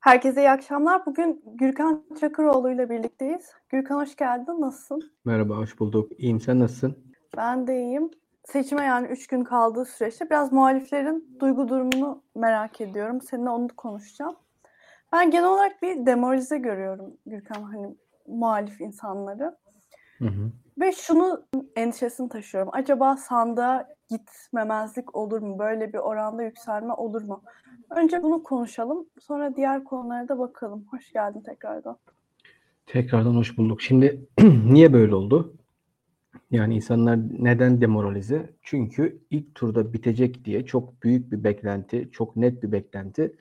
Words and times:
Herkese 0.00 0.40
iyi 0.42 0.50
akşamlar. 0.50 1.06
Bugün 1.06 1.42
Gürkan 1.54 2.04
Çakıroğlu 2.20 2.70
ile 2.70 2.90
birlikteyiz. 2.90 3.52
Gürkan 3.68 3.96
hoş 4.00 4.16
geldin. 4.16 4.60
Nasılsın? 4.60 5.12
Merhaba, 5.24 5.56
hoş 5.56 5.80
bulduk. 5.80 6.12
İyiyim, 6.18 6.40
sen 6.40 6.60
nasılsın? 6.60 7.14
Ben 7.36 7.66
de 7.66 7.76
iyiyim. 7.82 8.10
Seçime 8.44 8.84
yani 8.84 9.06
3 9.06 9.26
gün 9.26 9.44
kaldığı 9.44 9.84
süreçte 9.84 10.30
biraz 10.30 10.52
muhaliflerin 10.52 11.36
duygu 11.40 11.68
durumunu 11.68 12.22
merak 12.34 12.80
ediyorum. 12.80 13.20
Seninle 13.20 13.50
onu 13.50 13.68
konuşacağım. 13.76 14.36
Ben 15.12 15.30
genel 15.30 15.48
olarak 15.48 15.82
bir 15.82 16.06
demoralize 16.06 16.58
görüyorum 16.58 17.16
Gürkan 17.26 17.62
hani 17.62 17.96
muhalif 18.26 18.80
insanları. 18.80 19.56
Hı 20.18 20.24
hı. 20.28 20.52
Ve 20.80 20.92
şunu 20.92 21.46
endişesini 21.76 22.28
taşıyorum. 22.28 22.70
Acaba 22.72 23.16
sandığa 23.16 23.88
gitmemezlik 24.08 25.16
olur 25.16 25.42
mu? 25.42 25.58
Böyle 25.58 25.92
bir 25.92 25.98
oranda 25.98 26.42
yükselme 26.42 26.92
olur 26.92 27.22
mu? 27.22 27.42
Önce 27.90 28.22
bunu 28.22 28.42
konuşalım. 28.42 29.06
Sonra 29.20 29.56
diğer 29.56 29.84
konulara 29.84 30.28
da 30.28 30.38
bakalım. 30.38 30.84
Hoş 30.90 31.12
geldin 31.12 31.40
tekrardan. 31.40 31.98
Tekrardan 32.86 33.34
hoş 33.34 33.58
bulduk. 33.58 33.82
Şimdi 33.82 34.26
niye 34.64 34.92
böyle 34.92 35.14
oldu? 35.14 35.54
Yani 36.50 36.74
insanlar 36.74 37.18
neden 37.38 37.80
demoralize? 37.80 38.50
Çünkü 38.62 39.22
ilk 39.30 39.54
turda 39.54 39.92
bitecek 39.92 40.44
diye 40.44 40.66
çok 40.66 41.02
büyük 41.02 41.32
bir 41.32 41.44
beklenti, 41.44 42.08
çok 42.12 42.36
net 42.36 42.62
bir 42.62 42.72
beklenti 42.72 43.36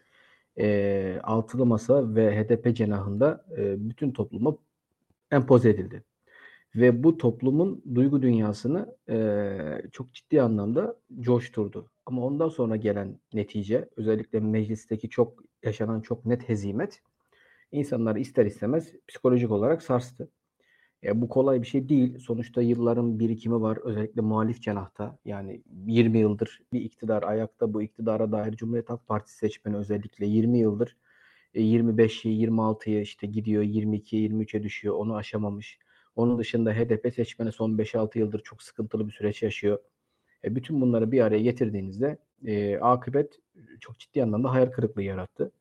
e, 0.59 1.19
altılı 1.23 1.65
masa 1.65 2.15
ve 2.15 2.43
HDP 2.43 2.75
cenahında 2.75 3.45
e, 3.57 3.89
bütün 3.89 4.11
topluma 4.11 4.55
empoze 5.31 5.69
edildi. 5.69 6.03
Ve 6.75 7.03
bu 7.03 7.17
toplumun 7.17 7.83
duygu 7.95 8.21
dünyasını 8.21 8.95
e, 9.09 9.89
çok 9.91 10.13
ciddi 10.13 10.41
anlamda 10.41 10.95
coşturdu. 11.19 11.89
Ama 12.09 12.25
ondan 12.25 12.49
sonra 12.49 12.75
gelen 12.75 13.19
netice, 13.33 13.89
özellikle 13.97 14.39
meclisteki 14.39 15.09
çok 15.09 15.43
yaşanan 15.63 16.01
çok 16.01 16.25
net 16.25 16.49
hezimet, 16.49 17.01
insanları 17.71 18.19
ister 18.19 18.45
istemez 18.45 18.93
psikolojik 19.07 19.51
olarak 19.51 19.83
sarstı. 19.83 20.29
E, 21.03 21.21
bu 21.21 21.29
kolay 21.29 21.61
bir 21.61 21.67
şey 21.67 21.89
değil. 21.89 22.19
Sonuçta 22.19 22.61
yılların 22.61 23.19
birikimi 23.19 23.61
var. 23.61 23.77
Özellikle 23.83 24.21
muhalif 24.21 24.61
cenahta. 24.61 25.17
Yani 25.25 25.63
20 25.87 26.19
yıldır 26.19 26.61
bir 26.73 26.81
iktidar 26.81 27.23
ayakta. 27.23 27.73
Bu 27.73 27.81
iktidara 27.81 28.31
dair 28.31 28.53
Cumhuriyet 28.53 28.89
Halk 28.89 29.07
Partisi 29.07 29.37
seçmeni 29.37 29.77
özellikle 29.77 30.25
20 30.25 30.59
yıldır 30.59 30.97
25'i, 31.55 32.29
26'yı 32.29 33.01
işte 33.01 33.27
gidiyor, 33.27 33.63
22'ye, 33.63 34.21
23'e 34.23 34.63
düşüyor. 34.63 34.95
Onu 34.95 35.15
aşamamış. 35.15 35.79
Onun 36.15 36.39
dışında 36.39 36.73
HDP 36.73 37.13
seçmeni 37.15 37.51
son 37.51 37.77
5-6 37.77 38.19
yıldır 38.19 38.39
çok 38.43 38.63
sıkıntılı 38.63 39.07
bir 39.07 39.13
süreç 39.13 39.43
yaşıyor. 39.43 39.79
E, 40.43 40.55
bütün 40.55 40.81
bunları 40.81 41.11
bir 41.11 41.21
araya 41.21 41.39
getirdiğinizde 41.39 42.17
e, 42.45 42.77
akıbet 42.77 43.39
çok 43.79 43.99
ciddi 43.99 44.23
anlamda 44.23 44.51
hayal 44.51 44.71
kırıklığı 44.71 45.03
yarattı. 45.03 45.51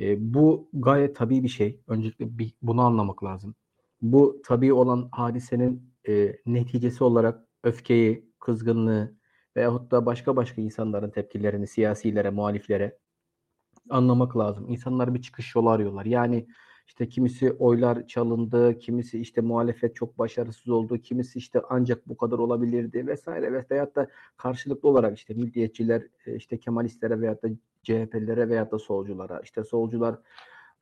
E, 0.00 0.34
bu 0.34 0.68
gayet 0.72 1.16
tabii 1.16 1.42
bir 1.42 1.48
şey. 1.48 1.80
Öncelikle 1.88 2.38
bir, 2.38 2.54
bunu 2.62 2.80
anlamak 2.80 3.24
lazım. 3.24 3.54
Bu 4.02 4.42
tabii 4.46 4.72
olan 4.72 5.08
hadisenin 5.12 5.90
e, 6.08 6.36
neticesi 6.46 7.04
olarak 7.04 7.44
öfkeyi, 7.64 8.30
kızgınlığı 8.40 9.14
veyahut 9.56 9.90
da 9.90 10.06
başka 10.06 10.36
başka 10.36 10.62
insanların 10.62 11.10
tepkilerini 11.10 11.66
siyasilere, 11.66 12.30
muhaliflere 12.30 12.98
anlamak 13.90 14.36
lazım. 14.36 14.66
İnsanlar 14.68 15.14
bir 15.14 15.22
çıkış 15.22 15.54
yolu 15.54 15.70
arıyorlar. 15.70 16.04
Yani 16.04 16.46
işte 16.86 17.08
kimisi 17.08 17.52
oylar 17.52 18.06
çalındı, 18.06 18.78
kimisi 18.78 19.20
işte 19.20 19.40
muhalefet 19.40 19.96
çok 19.96 20.18
başarısız 20.18 20.68
oldu, 20.68 20.98
kimisi 20.98 21.38
işte 21.38 21.60
ancak 21.68 22.08
bu 22.08 22.16
kadar 22.16 22.38
olabilirdi 22.38 23.06
vesaire 23.06 23.52
ve 23.52 23.64
veyahut 23.70 23.96
da 23.96 24.08
karşılıklı 24.36 24.88
olarak 24.88 25.18
işte 25.18 25.34
milliyetçiler 25.34 26.02
e, 26.26 26.36
işte 26.36 26.58
Kemalistlere 26.58 27.20
veyahut 27.20 27.42
da 27.42 27.48
CHP'lilere 27.82 28.48
veyahut 28.48 28.72
da 28.72 28.78
solculara 28.78 29.40
işte 29.40 29.64
solcular 29.64 30.18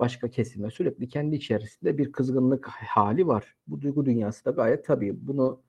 başka 0.01 0.31
kesime 0.31 0.71
sürekli 0.71 1.09
kendi 1.09 1.37
içerisinde 1.37 1.99
bir 1.99 2.13
kızgınlık 2.13 2.69
hali 2.69 3.27
var. 3.27 3.57
Bu 3.67 3.81
duygu 3.81 4.07
dünyası 4.07 4.45
da 4.45 4.51
gayet 4.51 4.87
tabii. 4.87 5.27
Bunu 5.27 5.61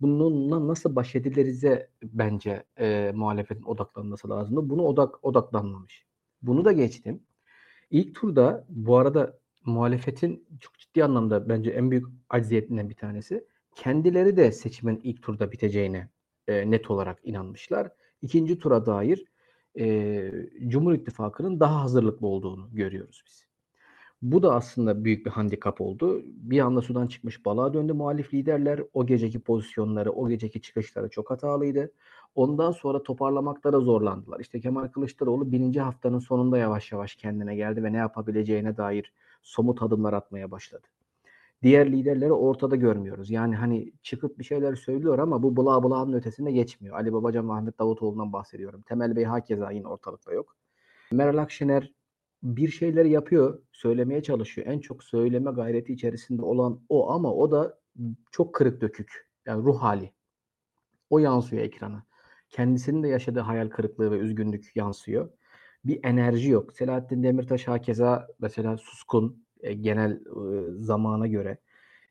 bununla 0.00 0.68
nasıl 0.68 0.96
baş 0.96 1.14
edilirize 1.14 1.90
bence 2.02 2.64
e, 2.78 3.12
muhalefetin 3.14 3.62
odaklanması 3.62 4.30
lazım. 4.30 4.70
Bunu 4.70 4.82
odak 4.82 5.24
odaklanmamış. 5.24 6.06
Bunu 6.42 6.64
da 6.64 6.72
geçtim. 6.72 7.22
İlk 7.90 8.14
turda 8.14 8.64
bu 8.68 8.98
arada 8.98 9.39
muhalefetin 9.64 10.46
çok 10.60 10.78
ciddi 10.78 11.04
anlamda 11.04 11.48
bence 11.48 11.70
en 11.70 11.90
büyük 11.90 12.06
acziyetinden 12.28 12.90
bir 12.90 12.94
tanesi. 12.94 13.44
Kendileri 13.74 14.36
de 14.36 14.52
seçimin 14.52 15.00
ilk 15.02 15.22
turda 15.22 15.52
biteceğine 15.52 16.08
e, 16.48 16.70
net 16.70 16.90
olarak 16.90 17.18
inanmışlar. 17.24 17.90
İkinci 18.22 18.58
tura 18.58 18.86
dair 18.86 19.24
e, 19.78 20.32
Cumhur 20.68 20.92
İttifakı'nın 20.92 21.60
daha 21.60 21.82
hazırlıklı 21.82 22.26
olduğunu 22.26 22.68
görüyoruz 22.72 23.22
biz. 23.26 23.50
Bu 24.22 24.42
da 24.42 24.54
aslında 24.54 25.04
büyük 25.04 25.26
bir 25.26 25.30
handikap 25.30 25.80
oldu. 25.80 26.22
Bir 26.24 26.60
anda 26.60 26.82
sudan 26.82 27.06
çıkmış 27.06 27.44
balığa 27.44 27.74
döndü 27.74 27.92
muhalif 27.92 28.34
liderler. 28.34 28.82
O 28.92 29.06
geceki 29.06 29.40
pozisyonları, 29.40 30.12
o 30.12 30.28
geceki 30.28 30.60
çıkışları 30.62 31.10
çok 31.10 31.30
hatalıydı. 31.30 31.92
Ondan 32.34 32.72
sonra 32.72 33.02
toparlamakta 33.02 33.72
da 33.72 33.80
zorlandılar. 33.80 34.40
İşte 34.40 34.60
Kemal 34.60 34.88
Kılıçdaroğlu 34.88 35.52
birinci 35.52 35.80
haftanın 35.80 36.18
sonunda 36.18 36.58
yavaş 36.58 36.92
yavaş 36.92 37.16
kendine 37.16 37.56
geldi 37.56 37.84
ve 37.84 37.92
ne 37.92 37.96
yapabileceğine 37.96 38.76
dair 38.76 39.12
somut 39.42 39.82
adımlar 39.82 40.12
atmaya 40.12 40.50
başladı. 40.50 40.86
Diğer 41.62 41.92
liderleri 41.92 42.32
ortada 42.32 42.76
görmüyoruz. 42.76 43.30
Yani 43.30 43.56
hani 43.56 43.92
çıkıp 44.02 44.38
bir 44.38 44.44
şeyler 44.44 44.74
söylüyor 44.74 45.18
ama 45.18 45.42
bu 45.42 45.56
bula 45.56 45.82
bulağın 45.82 46.12
ötesinde 46.12 46.52
geçmiyor. 46.52 46.96
Ali 46.96 47.12
Babacan 47.12 47.48
ve 47.48 47.52
Ahmet 47.52 47.78
Davutoğlu'ndan 47.78 48.32
bahsediyorum. 48.32 48.82
Temel 48.82 49.16
Bey 49.16 49.24
hakeza 49.24 49.70
yine 49.70 49.88
ortalıkta 49.88 50.32
yok. 50.32 50.56
Meral 51.12 51.38
Akşener 51.38 51.92
bir 52.42 52.68
şeyler 52.68 53.04
yapıyor, 53.04 53.62
söylemeye 53.72 54.22
çalışıyor. 54.22 54.66
En 54.66 54.78
çok 54.78 55.04
söyleme 55.04 55.50
gayreti 55.50 55.92
içerisinde 55.92 56.42
olan 56.42 56.80
o 56.88 57.10
ama 57.10 57.34
o 57.34 57.50
da 57.50 57.78
çok 58.30 58.54
kırık 58.54 58.80
dökük. 58.80 59.28
Yani 59.46 59.64
ruh 59.64 59.82
hali. 59.82 60.12
O 61.10 61.18
yansıyor 61.18 61.62
ekrana. 61.62 62.04
Kendisinin 62.50 63.02
de 63.02 63.08
yaşadığı 63.08 63.40
hayal 63.40 63.68
kırıklığı 63.68 64.10
ve 64.10 64.18
üzgünlük 64.18 64.76
yansıyor 64.76 65.30
bir 65.84 66.00
enerji 66.04 66.50
yok. 66.50 66.72
Selahattin 66.72 67.22
Demirtaş 67.22 67.68
hakeza 67.68 68.26
mesela 68.40 68.76
suskun 68.76 69.44
e, 69.60 69.72
genel 69.74 70.12
e, 70.12 70.20
zamana 70.78 71.26
göre. 71.26 71.58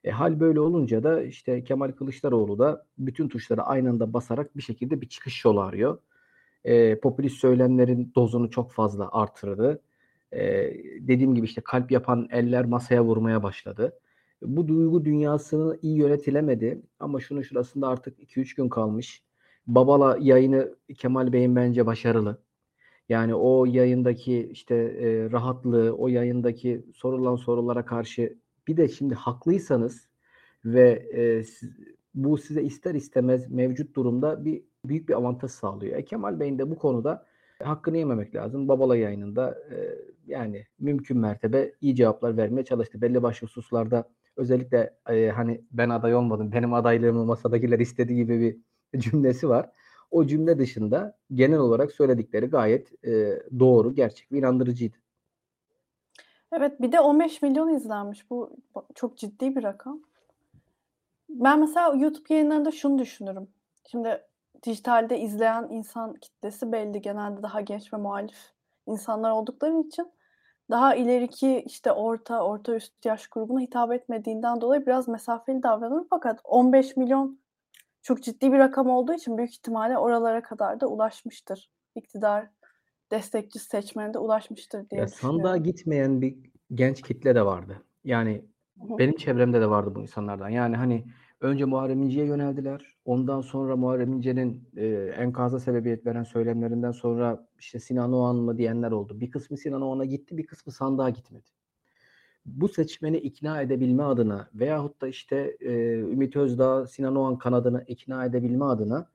E, 0.04 0.12
hal 0.12 0.40
böyle 0.40 0.60
olunca 0.60 1.04
da 1.04 1.24
işte 1.24 1.64
Kemal 1.64 1.92
Kılıçdaroğlu 1.92 2.60
da 2.60 2.86
bütün 2.98 3.28
tuşları 3.30 3.64
aynı 3.64 3.90
anda 3.90 4.14
basarak 4.14 4.58
bir 4.58 4.62
şekilde 4.62 5.02
bir 5.02 5.10
çıkış 5.10 5.46
yolu 5.46 5.62
arıyor. 5.62 5.98
E, 6.64 7.00
popülist 7.00 7.38
söylemlerin 7.38 8.12
dozunu 8.16 8.50
çok 8.50 8.72
fazla 8.72 9.10
artırdı. 9.12 9.82
E, 10.32 10.42
dediğim 11.00 11.36
gibi 11.36 11.46
işte 11.46 11.62
kalp 11.62 11.92
yapan 11.92 12.28
eller 12.32 12.66
masaya 12.66 13.04
vurmaya 13.04 13.44
başladı. 13.44 14.00
Bu 14.42 14.68
duygu 14.68 15.06
dünyasını 15.06 15.80
iyi 15.82 15.98
yönetilemedi 15.98 16.82
ama 17.00 17.20
şunun 17.20 17.42
şurasında 17.42 17.88
artık 17.88 18.20
2-3 18.20 18.56
gün 18.56 18.70
kalmış. 18.70 19.24
Babala 19.68 20.18
yayını 20.22 20.76
Kemal 20.98 21.34
Bey'in 21.34 21.56
bence 21.56 21.86
başarılı. 21.86 22.42
Yani 23.10 23.36
o 23.36 23.66
yayındaki 23.66 24.50
işte 24.52 24.76
e, 24.76 25.32
rahatlığı, 25.32 25.96
o 25.98 26.08
yayındaki 26.08 26.86
sorulan 26.96 27.36
sorulara 27.36 27.86
karşı 27.86 28.38
bir 28.68 28.78
de 28.78 28.88
şimdi 28.88 29.16
haklıysanız 29.16 30.08
ve 30.66 30.90
e, 31.14 31.44
siz, 31.44 31.70
bu 32.16 32.38
size 32.38 32.64
ister 32.64 32.96
istemez 32.96 33.52
mevcut 33.52 33.96
durumda 33.96 34.46
bir 34.46 34.64
büyük 34.86 35.10
bir 35.10 35.14
avantaj 35.14 35.52
sağlıyor. 35.52 35.98
E, 35.98 36.06
Kemal 36.06 36.40
Bey'in 36.40 36.60
de 36.60 36.72
bu 36.72 36.78
konuda 36.78 37.26
hakkını 37.64 37.98
yememek 37.98 38.36
lazım. 38.36 38.68
Babala 38.68 38.98
yayınında 38.98 39.58
e, 39.72 39.76
yani 40.28 40.66
mümkün 40.80 41.18
mertebe 41.18 41.74
iyi 41.82 41.96
cevaplar 41.96 42.38
vermeye 42.38 42.66
çalıştı. 42.66 43.02
Belli 43.02 43.24
başlı 43.24 43.48
hususlarda 43.48 44.10
özellikle 44.38 44.94
e, 45.10 45.30
hani 45.30 45.62
ben 45.72 45.90
aday 45.90 46.16
olmadım, 46.16 46.52
benim 46.52 46.74
adaylığımı 46.74 47.26
masadakiler 47.26 47.80
istediği 47.80 48.16
gibi 48.16 48.42
bir 48.94 49.00
cümlesi 49.00 49.50
var. 49.50 49.70
O 50.12 50.26
cümle 50.26 50.60
dışında 50.60 51.18
genel 51.34 51.60
olarak 51.60 51.92
söyledikleri 51.92 52.46
gayet 52.46 53.06
e, 53.06 53.42
doğru, 53.60 53.96
gerçek 53.96 54.32
ve 54.32 54.38
inandırıcıydı. 54.38 54.96
Evet 56.52 56.82
bir 56.82 56.92
de 56.92 57.00
15 57.00 57.42
milyon 57.42 57.70
izlenmiş. 57.70 58.30
Bu 58.30 58.58
çok 58.96 59.18
ciddi 59.18 59.56
bir 59.56 59.64
rakam. 59.64 60.02
Ben 61.30 61.60
mesela 61.60 61.94
YouTube 61.94 62.34
yayınlarında 62.34 62.72
şunu 62.72 63.00
düşünürüm. 63.00 63.48
Şimdi 63.92 64.22
dijitalde 64.64 65.20
izleyen 65.20 65.68
insan 65.70 66.14
kitlesi 66.14 66.72
belli. 66.72 67.02
Genelde 67.02 67.44
daha 67.44 67.62
genç 67.62 67.94
ve 67.94 67.98
muhalif 67.98 68.52
insanlar 68.88 69.32
oldukları 69.32 69.80
için 69.80 70.12
daha 70.70 70.96
ileriki 70.96 71.64
işte 71.66 71.92
orta, 71.92 72.44
orta 72.44 72.76
üst 72.76 73.06
yaş 73.06 73.28
grubuna 73.28 73.60
hitap 73.60 73.92
etmediğinden 73.92 74.62
dolayı 74.62 74.86
biraz 74.86 75.08
mesafeli 75.08 75.64
davranır. 75.64 76.06
Fakat 76.10 76.40
15 76.44 76.98
milyon 76.98 77.40
çok 78.02 78.24
ciddi 78.24 78.52
bir 78.52 78.58
rakam 78.58 78.90
olduğu 78.90 79.14
için 79.14 79.38
büyük 79.38 79.52
ihtimalle 79.52 79.98
oralara 79.98 80.42
kadar 80.42 80.80
da 80.80 80.88
ulaşmıştır. 80.88 81.70
İktidar 81.96 82.48
destekçi 83.12 83.60
seçmene 83.60 84.14
de 84.14 84.18
ulaşmıştır 84.18 84.90
diye 84.90 85.02
ya 85.02 85.08
Sandığa 85.08 85.58
gitmeyen 85.58 86.22
bir 86.22 86.38
genç 86.74 87.02
kitle 87.02 87.36
de 87.36 87.46
vardı. 87.46 87.84
Yani 88.04 88.46
Hı-hı. 88.80 88.98
benim 88.98 89.16
çevremde 89.16 89.62
de 89.62 89.70
vardı 89.70 89.96
bu 89.96 90.02
insanlardan. 90.02 90.50
Yani 90.50 90.76
hani 90.76 91.06
Önce 91.42 91.66
Muharrem 91.66 92.04
İnce'ye 92.04 92.26
yöneldiler. 92.26 92.96
Ondan 93.06 93.42
sonra 93.42 93.76
Muharrem 93.76 94.14
İnce'nin 94.14 94.70
e, 94.78 94.88
enkaza 95.18 95.60
sebebiyet 95.60 96.06
veren 96.06 96.24
söylemlerinden 96.24 96.92
sonra 96.92 97.48
işte 97.60 97.80
Sinan 97.80 98.14
Oğan 98.14 98.36
mı 98.36 98.58
diyenler 98.58 98.92
oldu. 98.92 99.20
Bir 99.20 99.32
kısmı 99.32 99.58
Sinan 99.58 99.82
Oğan'a 99.82 100.06
gitti, 100.06 100.38
bir 100.38 100.48
kısmı 100.48 100.74
sandığa 100.74 101.10
gitmedi. 101.10 101.46
Bu 102.56 102.70
seçmeni 102.70 103.18
ikna 103.18 103.62
edebilme 103.62 104.04
adına 104.04 104.50
veyahut 104.54 105.02
da 105.02 105.08
işte 105.08 105.58
e, 105.62 105.72
Ümit 106.00 106.36
Özdağ, 106.36 106.88
Sinan 106.88 107.16
Oğan 107.16 107.38
kanadını 107.38 107.84
ikna 107.88 108.26
edebilme 108.26 108.66
adına 108.66 109.10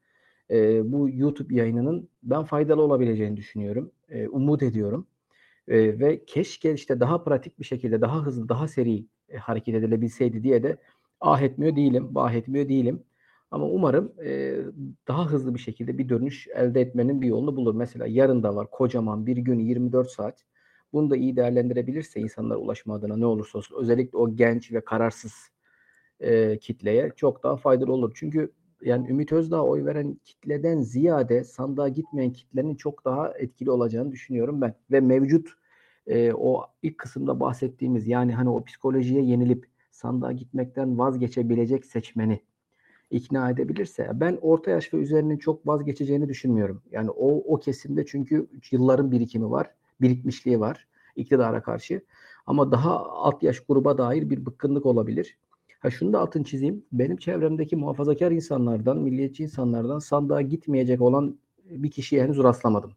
e, 0.50 0.92
bu 0.92 1.08
YouTube 1.10 1.54
yayınının 1.54 2.08
ben 2.22 2.44
faydalı 2.44 2.82
olabileceğini 2.82 3.36
düşünüyorum. 3.36 3.92
E, 4.08 4.28
umut 4.28 4.62
ediyorum. 4.62 5.06
E, 5.68 5.98
ve 6.00 6.24
keşke 6.24 6.74
işte 6.74 7.00
daha 7.00 7.24
pratik 7.24 7.58
bir 7.58 7.64
şekilde, 7.64 8.00
daha 8.00 8.26
hızlı, 8.26 8.48
daha 8.48 8.68
seri 8.68 9.06
e, 9.28 9.36
hareket 9.36 9.74
edilebilseydi 9.74 10.42
diye 10.42 10.62
de 10.62 10.76
ah 11.20 11.40
etmiyor 11.42 11.76
değilim, 11.76 12.14
bah 12.14 12.32
etmiyor 12.32 12.68
değilim. 12.68 13.02
Ama 13.50 13.66
umarım 13.66 14.12
e, 14.24 14.56
daha 15.08 15.26
hızlı 15.26 15.54
bir 15.54 15.60
şekilde 15.60 15.98
bir 15.98 16.08
dönüş 16.08 16.48
elde 16.54 16.80
etmenin 16.80 17.22
bir 17.22 17.26
yolunu 17.28 17.56
bulur. 17.56 17.74
Mesela 17.74 18.06
yarın 18.06 18.42
da 18.42 18.56
var 18.56 18.70
kocaman 18.70 19.26
bir 19.26 19.36
gün 19.36 19.58
24 19.58 20.10
saat. 20.10 20.44
Bunu 20.94 21.10
da 21.10 21.16
iyi 21.16 21.36
değerlendirebilirse 21.36 22.20
insanlar 22.20 22.56
ulaşma 22.56 22.94
adına 22.94 23.16
ne 23.16 23.26
olursa 23.26 23.58
olsun 23.58 23.76
özellikle 23.80 24.18
o 24.18 24.36
genç 24.36 24.72
ve 24.72 24.80
kararsız 24.80 25.32
e, 26.20 26.58
kitleye 26.58 27.12
çok 27.16 27.42
daha 27.42 27.56
faydalı 27.56 27.92
olur. 27.92 28.12
Çünkü 28.14 28.52
yani 28.82 29.10
Ümit 29.10 29.32
Özdağ 29.32 29.64
oy 29.64 29.84
veren 29.84 30.14
kitleden 30.24 30.80
ziyade 30.80 31.44
sandığa 31.44 31.88
gitmeyen 31.88 32.32
kitlenin 32.32 32.74
çok 32.74 33.04
daha 33.04 33.32
etkili 33.38 33.70
olacağını 33.70 34.12
düşünüyorum 34.12 34.60
ben. 34.60 34.74
Ve 34.90 35.00
mevcut 35.00 35.48
e, 36.06 36.32
o 36.32 36.66
ilk 36.82 36.98
kısımda 36.98 37.40
bahsettiğimiz 37.40 38.08
yani 38.08 38.34
hani 38.34 38.50
o 38.50 38.64
psikolojiye 38.64 39.22
yenilip 39.22 39.66
sandığa 39.90 40.32
gitmekten 40.32 40.98
vazgeçebilecek 40.98 41.84
seçmeni 41.84 42.40
ikna 43.10 43.50
edebilirse 43.50 44.10
ben 44.14 44.38
orta 44.42 44.70
yaş 44.70 44.94
ve 44.94 44.98
üzerinin 44.98 45.38
çok 45.38 45.66
vazgeçeceğini 45.66 46.28
düşünmüyorum. 46.28 46.82
Yani 46.90 47.10
o 47.10 47.54
o 47.54 47.60
kesimde 47.60 48.06
çünkü 48.06 48.46
yılların 48.70 49.12
birikimi 49.12 49.50
var, 49.50 49.70
birikmişliği 50.00 50.60
var 50.60 50.86
iktidara 51.16 51.62
karşı. 51.62 52.00
Ama 52.46 52.72
daha 52.72 53.06
alt 53.06 53.42
yaş 53.42 53.60
gruba 53.60 53.98
dair 53.98 54.30
bir 54.30 54.46
bıkkınlık 54.46 54.86
olabilir. 54.86 55.38
Ha 55.80 55.90
şunu 55.90 56.12
da 56.12 56.20
altın 56.20 56.42
çizeyim. 56.42 56.84
Benim 56.92 57.16
çevremdeki 57.16 57.76
muhafazakar 57.76 58.30
insanlardan, 58.30 58.98
milliyetçi 58.98 59.42
insanlardan 59.42 59.98
sandığa 59.98 60.40
gitmeyecek 60.40 61.00
olan 61.00 61.38
bir 61.64 61.90
kişiye 61.90 62.22
henüz 62.22 62.38
rastlamadım. 62.38 62.92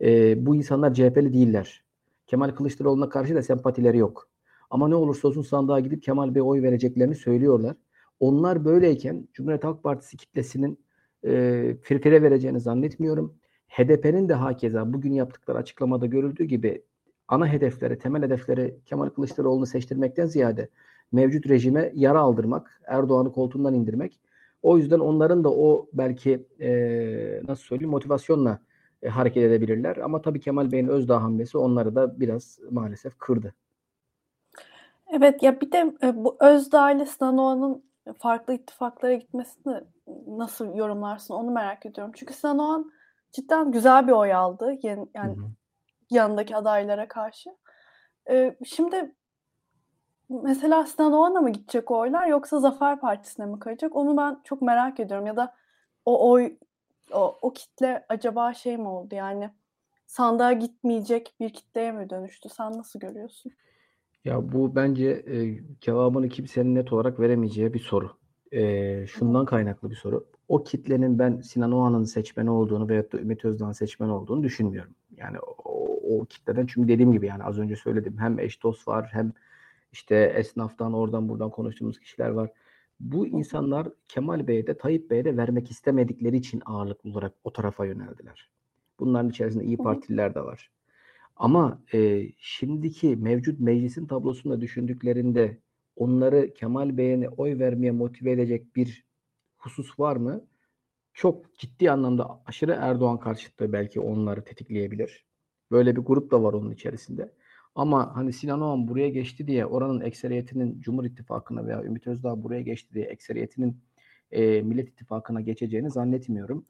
Ee, 0.00 0.46
bu 0.46 0.56
insanlar 0.56 0.94
CHP'li 0.94 1.32
değiller. 1.32 1.84
Kemal 2.26 2.50
Kılıçdaroğlu'na 2.50 3.08
karşı 3.08 3.34
da 3.34 3.42
sempatileri 3.42 3.98
yok. 3.98 4.28
Ama 4.70 4.88
ne 4.88 4.94
olursa 4.94 5.28
olsun 5.28 5.42
sandığa 5.42 5.80
gidip 5.80 6.02
Kemal 6.02 6.34
Bey 6.34 6.42
oy 6.42 6.62
vereceklerini 6.62 7.14
söylüyorlar. 7.14 7.76
Onlar 8.20 8.64
böyleyken 8.64 9.28
Cumhuriyet 9.32 9.64
Halk 9.64 9.82
Partisi 9.82 10.16
kitlesinin 10.16 10.78
e, 11.24 11.76
firfire 11.82 12.22
vereceğini 12.22 12.60
zannetmiyorum. 12.60 13.34
HDP'nin 13.68 14.28
de 14.28 14.34
hakeza 14.34 14.92
bugün 14.92 15.12
yaptıkları 15.12 15.58
açıklamada 15.58 16.06
görüldüğü 16.06 16.44
gibi 16.44 16.82
ana 17.28 17.46
hedefleri, 17.46 17.98
temel 17.98 18.22
hedefleri 18.22 18.78
Kemal 18.86 19.08
Kılıçdaroğlu'nu 19.08 19.66
seçtirmekten 19.66 20.26
ziyade 20.26 20.68
mevcut 21.12 21.48
rejime 21.48 21.92
yara 21.94 22.20
aldırmak, 22.20 22.80
Erdoğan'ı 22.86 23.32
koltuğundan 23.32 23.74
indirmek. 23.74 24.20
O 24.62 24.78
yüzden 24.78 24.98
onların 24.98 25.44
da 25.44 25.50
o 25.50 25.86
belki 25.92 26.46
e, 26.60 26.70
nasıl 27.48 27.62
söyleyeyim 27.62 27.90
motivasyonla 27.90 28.58
e, 29.02 29.08
hareket 29.08 29.42
edebilirler. 29.42 29.96
Ama 29.96 30.22
tabii 30.22 30.40
Kemal 30.40 30.72
Bey'in 30.72 30.88
Özdağ 30.88 31.22
hamlesi 31.22 31.58
onları 31.58 31.94
da 31.94 32.20
biraz 32.20 32.58
maalesef 32.70 33.18
kırdı. 33.18 33.54
Evet 35.12 35.42
ya 35.42 35.60
bir 35.60 35.72
de 35.72 35.94
e, 36.02 36.24
bu 36.24 36.36
Özdağ 36.40 36.90
ile 36.90 37.06
Sinan 37.06 37.82
farklı 38.18 38.54
ittifaklara 38.54 39.14
gitmesini 39.14 39.80
nasıl 40.26 40.74
yorumlarsın 40.74 41.34
onu 41.34 41.50
merak 41.50 41.86
ediyorum. 41.86 42.12
Çünkü 42.16 42.34
Sinan 42.34 42.58
Oğan 42.58 42.92
cidden 43.32 43.72
güzel 43.72 44.06
bir 44.06 44.12
oy 44.12 44.32
aldı 44.32 44.78
yani, 44.82 45.08
yani 45.14 45.36
hı 45.36 45.40
hı. 45.40 45.46
yanındaki 46.10 46.56
adaylara 46.56 47.08
karşı. 47.08 47.50
Ee, 48.30 48.56
şimdi 48.64 49.14
mesela 50.28 50.86
Sinan 50.86 51.12
Oğan'a 51.12 51.40
mı 51.40 51.50
gidecek 51.50 51.90
oylar 51.90 52.26
yoksa 52.26 52.60
Zafer 52.60 53.00
Partisi'ne 53.00 53.46
mi 53.46 53.58
kayacak? 53.58 53.96
Onu 53.96 54.16
ben 54.16 54.40
çok 54.44 54.62
merak 54.62 55.00
ediyorum. 55.00 55.26
Ya 55.26 55.36
da 55.36 55.54
o 56.04 56.30
oy 56.30 56.56
o, 57.12 57.38
o 57.42 57.52
kitle 57.52 58.06
acaba 58.08 58.54
şey 58.54 58.76
mi 58.76 58.88
oldu 58.88 59.14
yani 59.14 59.50
sandığa 60.06 60.52
gitmeyecek 60.52 61.34
bir 61.40 61.50
kitleye 61.50 61.92
mi 61.92 62.10
dönüştü? 62.10 62.48
Sen 62.48 62.78
nasıl 62.78 63.00
görüyorsun? 63.00 63.52
Ya 64.24 64.52
bu 64.52 64.74
bence 64.76 65.10
e, 65.10 65.60
cevabını 65.80 66.28
kimsenin 66.28 66.74
net 66.74 66.92
olarak 66.92 67.20
veremeyeceği 67.20 67.74
bir 67.74 67.78
soru. 67.78 68.18
E, 68.52 69.06
şundan 69.06 69.44
kaynaklı 69.44 69.90
bir 69.90 69.96
soru. 69.96 70.26
O 70.48 70.64
kitlenin 70.64 71.18
ben 71.18 71.40
Sinan 71.40 71.72
Oğan'ın 71.72 72.04
seçmeni 72.04 72.50
olduğunu 72.50 72.88
veyahut 72.88 73.12
da 73.12 73.18
Ümit 73.20 73.44
Özdağ'ın 73.44 73.72
seçmeni 73.72 74.12
olduğunu 74.12 74.42
düşünmüyorum. 74.42 74.94
Yani 75.16 75.38
o, 75.38 75.84
o 76.18 76.24
kitleden 76.24 76.66
çünkü 76.66 76.88
dediğim 76.88 77.12
gibi 77.12 77.26
yani 77.26 77.44
az 77.44 77.58
önce 77.58 77.76
söyledim 77.76 78.18
hem 78.18 78.38
eş 78.38 78.62
dost 78.62 78.88
var 78.88 79.08
hem 79.12 79.32
işte 79.92 80.16
esnaftan 80.16 80.92
oradan 80.92 81.28
buradan 81.28 81.50
konuştuğumuz 81.50 81.98
kişiler 81.98 82.28
var. 82.28 82.50
Bu 83.00 83.26
insanlar 83.26 83.88
Kemal 84.08 84.46
Bey'e 84.46 84.66
de 84.66 84.78
Tayyip 84.78 85.10
Bey'e 85.10 85.24
de 85.24 85.36
vermek 85.36 85.70
istemedikleri 85.70 86.36
için 86.36 86.62
ağırlıklı 86.66 87.10
olarak 87.10 87.32
o 87.44 87.52
tarafa 87.52 87.86
yöneldiler. 87.86 88.50
Bunların 89.00 89.30
içerisinde 89.30 89.64
iyi 89.64 89.76
Partililer 89.76 90.34
de 90.34 90.40
var. 90.40 90.70
Ama 91.36 91.82
e, 91.94 92.28
şimdiki 92.38 93.16
mevcut 93.16 93.60
meclisin 93.60 94.06
tablosunda 94.06 94.60
düşündüklerinde 94.60 95.58
onları 95.96 96.54
Kemal 96.54 96.96
Bey'e 96.96 97.28
oy 97.28 97.58
vermeye 97.58 97.90
motive 97.90 98.32
edecek 98.32 98.76
bir 98.76 99.07
husus 99.68 100.00
var 100.00 100.16
mı? 100.16 100.44
Çok 101.14 101.58
ciddi 101.58 101.90
anlamda 101.90 102.40
aşırı 102.46 102.72
Erdoğan 102.80 103.20
karşıtlığı 103.20 103.72
belki 103.72 104.00
onları 104.00 104.44
tetikleyebilir. 104.44 105.26
Böyle 105.70 105.96
bir 105.96 106.02
grup 106.02 106.30
da 106.30 106.42
var 106.42 106.52
onun 106.52 106.70
içerisinde. 106.70 107.32
Ama 107.74 108.16
hani 108.16 108.32
Sinan 108.32 108.60
Oğan 108.60 108.88
buraya 108.88 109.08
geçti 109.08 109.46
diye 109.46 109.66
oranın 109.66 110.00
ekseriyetinin 110.00 110.80
Cumhur 110.80 111.04
İttifakı'na 111.04 111.66
veya 111.66 111.84
Ümit 111.84 112.06
Özdağ 112.06 112.42
buraya 112.42 112.62
geçti 112.62 112.94
diye 112.94 113.04
ekseriyetinin 113.04 113.80
e, 114.30 114.62
Millet 114.62 114.88
İttifakı'na 114.88 115.40
geçeceğini 115.40 115.90
zannetmiyorum. 115.90 116.64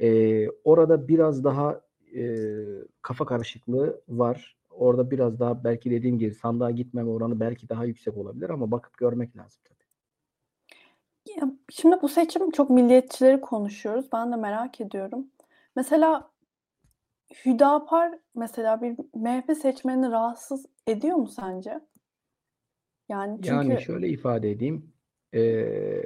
E, 0.00 0.48
orada 0.64 1.08
biraz 1.08 1.44
daha 1.44 1.80
e, 2.16 2.36
kafa 3.02 3.26
karışıklığı 3.26 4.00
var. 4.08 4.56
Orada 4.70 5.10
biraz 5.10 5.40
daha 5.40 5.64
belki 5.64 5.90
dediğim 5.90 6.18
gibi 6.18 6.34
sandığa 6.34 6.70
gitmeme 6.70 7.10
oranı 7.10 7.40
belki 7.40 7.68
daha 7.68 7.84
yüksek 7.84 8.16
olabilir 8.16 8.50
ama 8.50 8.70
bakıp 8.70 8.98
görmek 8.98 9.36
lazım. 9.36 9.62
Ya, 11.26 11.50
şimdi 11.70 11.96
bu 12.02 12.08
seçim 12.08 12.50
çok 12.50 12.70
milliyetçileri 12.70 13.40
konuşuyoruz. 13.40 14.06
Ben 14.12 14.32
de 14.32 14.36
merak 14.36 14.80
ediyorum. 14.80 15.30
Mesela 15.76 16.30
Hüdapar 17.44 18.18
mesela 18.34 18.82
bir 18.82 18.96
MHP 19.14 19.56
seçmenini 19.62 20.10
rahatsız 20.10 20.66
ediyor 20.86 21.16
mu 21.16 21.28
sence? 21.28 21.80
Yani 23.08 23.36
çünkü 23.36 23.54
Yani 23.54 23.80
şöyle 23.80 24.08
ifade 24.08 24.50
edeyim. 24.50 24.92
Ee, 25.34 26.02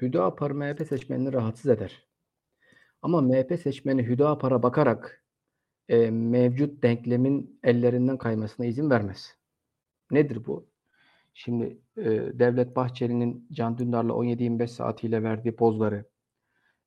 Hüdapar 0.00 0.50
MHP 0.50 0.86
seçmenini 0.88 1.32
rahatsız 1.32 1.70
eder. 1.70 2.06
Ama 3.02 3.20
MHP 3.20 3.60
seçmeni 3.62 4.02
Hüdapar'a 4.02 4.62
bakarak 4.62 5.24
e, 5.88 6.10
mevcut 6.10 6.82
denklemin 6.82 7.60
ellerinden 7.62 8.18
kaymasına 8.18 8.66
izin 8.66 8.90
vermez. 8.90 9.36
Nedir 10.10 10.46
bu? 10.46 10.71
Şimdi 11.34 11.78
e, 11.96 12.04
Devlet 12.38 12.76
Bahçeli'nin 12.76 13.48
Can 13.52 13.78
Dündar'la 13.78 14.12
17-25 14.12 14.66
saatiyle 14.66 15.22
verdiği 15.22 15.56
pozları, 15.56 16.04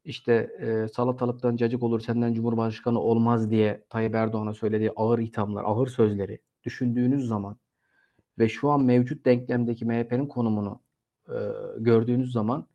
işte 0.03 0.33
e, 0.59 0.87
salatalıktan 0.87 1.55
cacık 1.55 1.83
olur 1.83 1.99
senden 1.99 2.33
Cumhurbaşkanı 2.33 2.99
olmaz 2.99 3.51
diye 3.51 3.85
Tayyip 3.89 4.15
Erdoğan'a 4.15 4.53
söylediği 4.53 4.91
ağır 4.95 5.19
ithamlar, 5.19 5.63
ağır 5.63 5.87
sözleri 5.87 6.39
düşündüğünüz 6.63 7.27
zaman 7.27 7.57
ve 8.39 8.49
şu 8.49 8.69
an 8.69 8.83
mevcut 8.83 9.25
denklemdeki 9.25 9.85
MHP'nin 9.85 10.27
konumunu 10.27 10.81
e, 11.29 11.35
gördüğünüz 11.77 12.31
zaman 12.31 12.67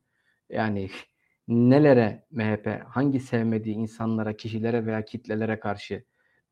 yani 0.50 0.90
nelere 1.48 2.26
MHP, 2.30 2.82
hangi 2.88 3.20
sevmediği 3.20 3.74
insanlara, 3.74 4.32
kişilere 4.36 4.86
veya 4.86 5.04
kitlelere 5.04 5.60
karşı 5.60 6.04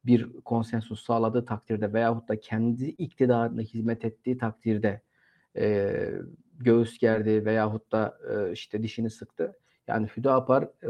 bir 0.04 0.32
konsensus 0.44 1.04
sağladığı 1.04 1.44
takdirde 1.44 1.92
veyahut 1.92 2.28
da 2.28 2.40
kendi 2.40 2.84
iktidarına 2.84 3.60
hizmet 3.60 4.04
ettiği 4.04 4.38
takdirde 4.38 5.02
e, 5.58 6.10
göğüs 6.58 6.98
gerdi 6.98 7.44
veyahut 7.44 7.92
da 7.92 8.18
e, 8.30 8.52
işte 8.52 8.82
dişini 8.82 9.10
sıktı. 9.10 9.56
Yani 9.86 10.08
Hüdapar 10.16 10.62
e, 10.62 10.88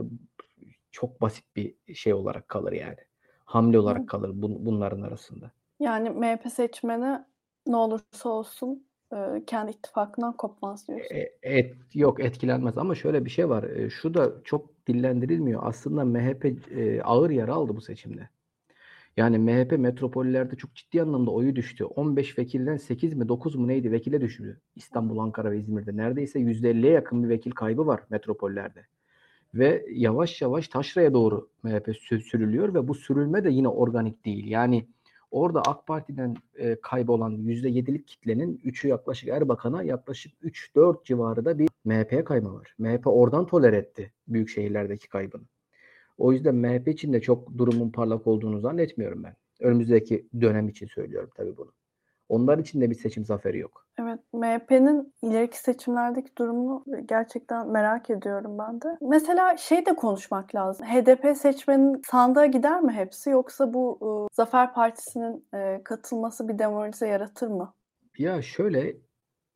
çok 0.92 1.20
basit 1.20 1.44
bir 1.56 1.94
şey 1.94 2.14
olarak 2.14 2.48
kalır 2.48 2.72
yani. 2.72 2.96
Hamle 3.44 3.78
olarak 3.78 4.08
kalır 4.08 4.30
bun, 4.34 4.66
bunların 4.66 5.02
arasında. 5.02 5.50
Yani 5.80 6.10
MHP 6.10 6.52
seçmeni 6.52 7.24
ne 7.66 7.76
olursa 7.76 8.28
olsun 8.28 8.86
e, 9.12 9.42
kendi 9.46 9.70
ittifakından 9.70 10.36
kopmaz 10.36 10.88
diyorsun. 10.88 11.14
E, 11.14 11.32
et, 11.42 11.76
yok 11.94 12.20
etkilenmez 12.20 12.78
ama 12.78 12.94
şöyle 12.94 13.24
bir 13.24 13.30
şey 13.30 13.48
var. 13.48 13.62
E, 13.62 13.90
şu 13.90 14.14
da 14.14 14.32
çok 14.44 14.86
dillendirilmiyor. 14.86 15.60
Aslında 15.64 16.04
MHP 16.04 16.44
e, 16.70 17.02
ağır 17.02 17.30
yara 17.30 17.54
aldı 17.54 17.76
bu 17.76 17.80
seçimde. 17.80 18.28
Yani 19.18 19.38
MHP 19.38 19.78
metropollerde 19.78 20.56
çok 20.56 20.74
ciddi 20.74 21.02
anlamda 21.02 21.30
oyu 21.30 21.56
düştü. 21.56 21.84
15 21.84 22.38
vekilden 22.38 22.76
8 22.76 23.14
mi 23.14 23.28
9 23.28 23.54
mu 23.54 23.68
neydi 23.68 23.92
vekile 23.92 24.20
düşürdü. 24.20 24.60
İstanbul, 24.76 25.18
Ankara 25.18 25.50
ve 25.50 25.58
İzmir'de. 25.58 25.96
Neredeyse 25.96 26.38
%50'ye 26.40 26.92
yakın 26.92 27.24
bir 27.24 27.28
vekil 27.28 27.50
kaybı 27.50 27.86
var 27.86 28.00
metropollerde. 28.10 28.86
Ve 29.54 29.86
yavaş 29.90 30.42
yavaş 30.42 30.68
taşraya 30.68 31.14
doğru 31.14 31.48
MHP 31.62 31.96
sürülüyor 32.22 32.74
ve 32.74 32.88
bu 32.88 32.94
sürülme 32.94 33.44
de 33.44 33.50
yine 33.50 33.68
organik 33.68 34.24
değil. 34.24 34.46
Yani 34.50 34.88
orada 35.30 35.62
AK 35.62 35.86
Parti'den 35.86 36.36
e, 36.56 36.80
kaybolan 36.80 37.32
%7'lik 37.32 38.08
kitlenin 38.08 38.60
3'ü 38.64 38.88
yaklaşık 38.88 39.28
Erbakan'a 39.28 39.82
yaklaşık 39.82 40.32
3-4 40.42 41.04
civarı 41.04 41.44
da 41.44 41.58
bir 41.58 41.68
MHP'ye 41.84 42.24
kayma 42.24 42.54
var. 42.54 42.74
MHP 42.78 43.06
oradan 43.06 43.46
toler 43.46 43.72
etti 43.72 44.12
büyük 44.28 44.48
şehirlerdeki 44.48 45.08
kaybını. 45.08 45.44
O 46.18 46.32
yüzden 46.32 46.54
MHP 46.54 46.88
için 46.88 47.12
de 47.12 47.20
çok 47.20 47.58
durumun 47.58 47.90
parlak 47.90 48.26
olduğunu 48.26 48.60
zannetmiyorum 48.60 49.22
ben. 49.24 49.34
Önümüzdeki 49.60 50.28
dönem 50.40 50.68
için 50.68 50.86
söylüyorum 50.86 51.30
tabii 51.36 51.56
bunu. 51.56 51.72
Onlar 52.28 52.58
için 52.58 52.80
de 52.80 52.90
bir 52.90 52.94
seçim 52.94 53.24
zaferi 53.24 53.58
yok. 53.58 53.86
Evet, 54.00 54.18
MHP'nin 54.32 55.14
ileriki 55.22 55.58
seçimlerdeki 55.58 56.36
durumunu 56.38 56.84
gerçekten 57.04 57.68
merak 57.68 58.10
ediyorum 58.10 58.58
ben 58.58 58.80
de. 58.80 58.98
Mesela 59.00 59.56
şey 59.56 59.86
de 59.86 59.96
konuşmak 59.96 60.54
lazım. 60.54 60.86
HDP 60.86 61.36
seçmenin 61.36 62.02
sandığa 62.10 62.46
gider 62.46 62.80
mi 62.80 62.92
hepsi 62.92 63.30
yoksa 63.30 63.74
bu 63.74 63.98
e, 64.02 64.34
Zafer 64.34 64.74
Partisi'nin 64.74 65.46
e, 65.54 65.80
katılması 65.84 66.48
bir 66.48 66.58
demoralize 66.58 67.08
yaratır 67.08 67.48
mı? 67.48 67.74
Ya 68.18 68.42
şöyle 68.42 68.96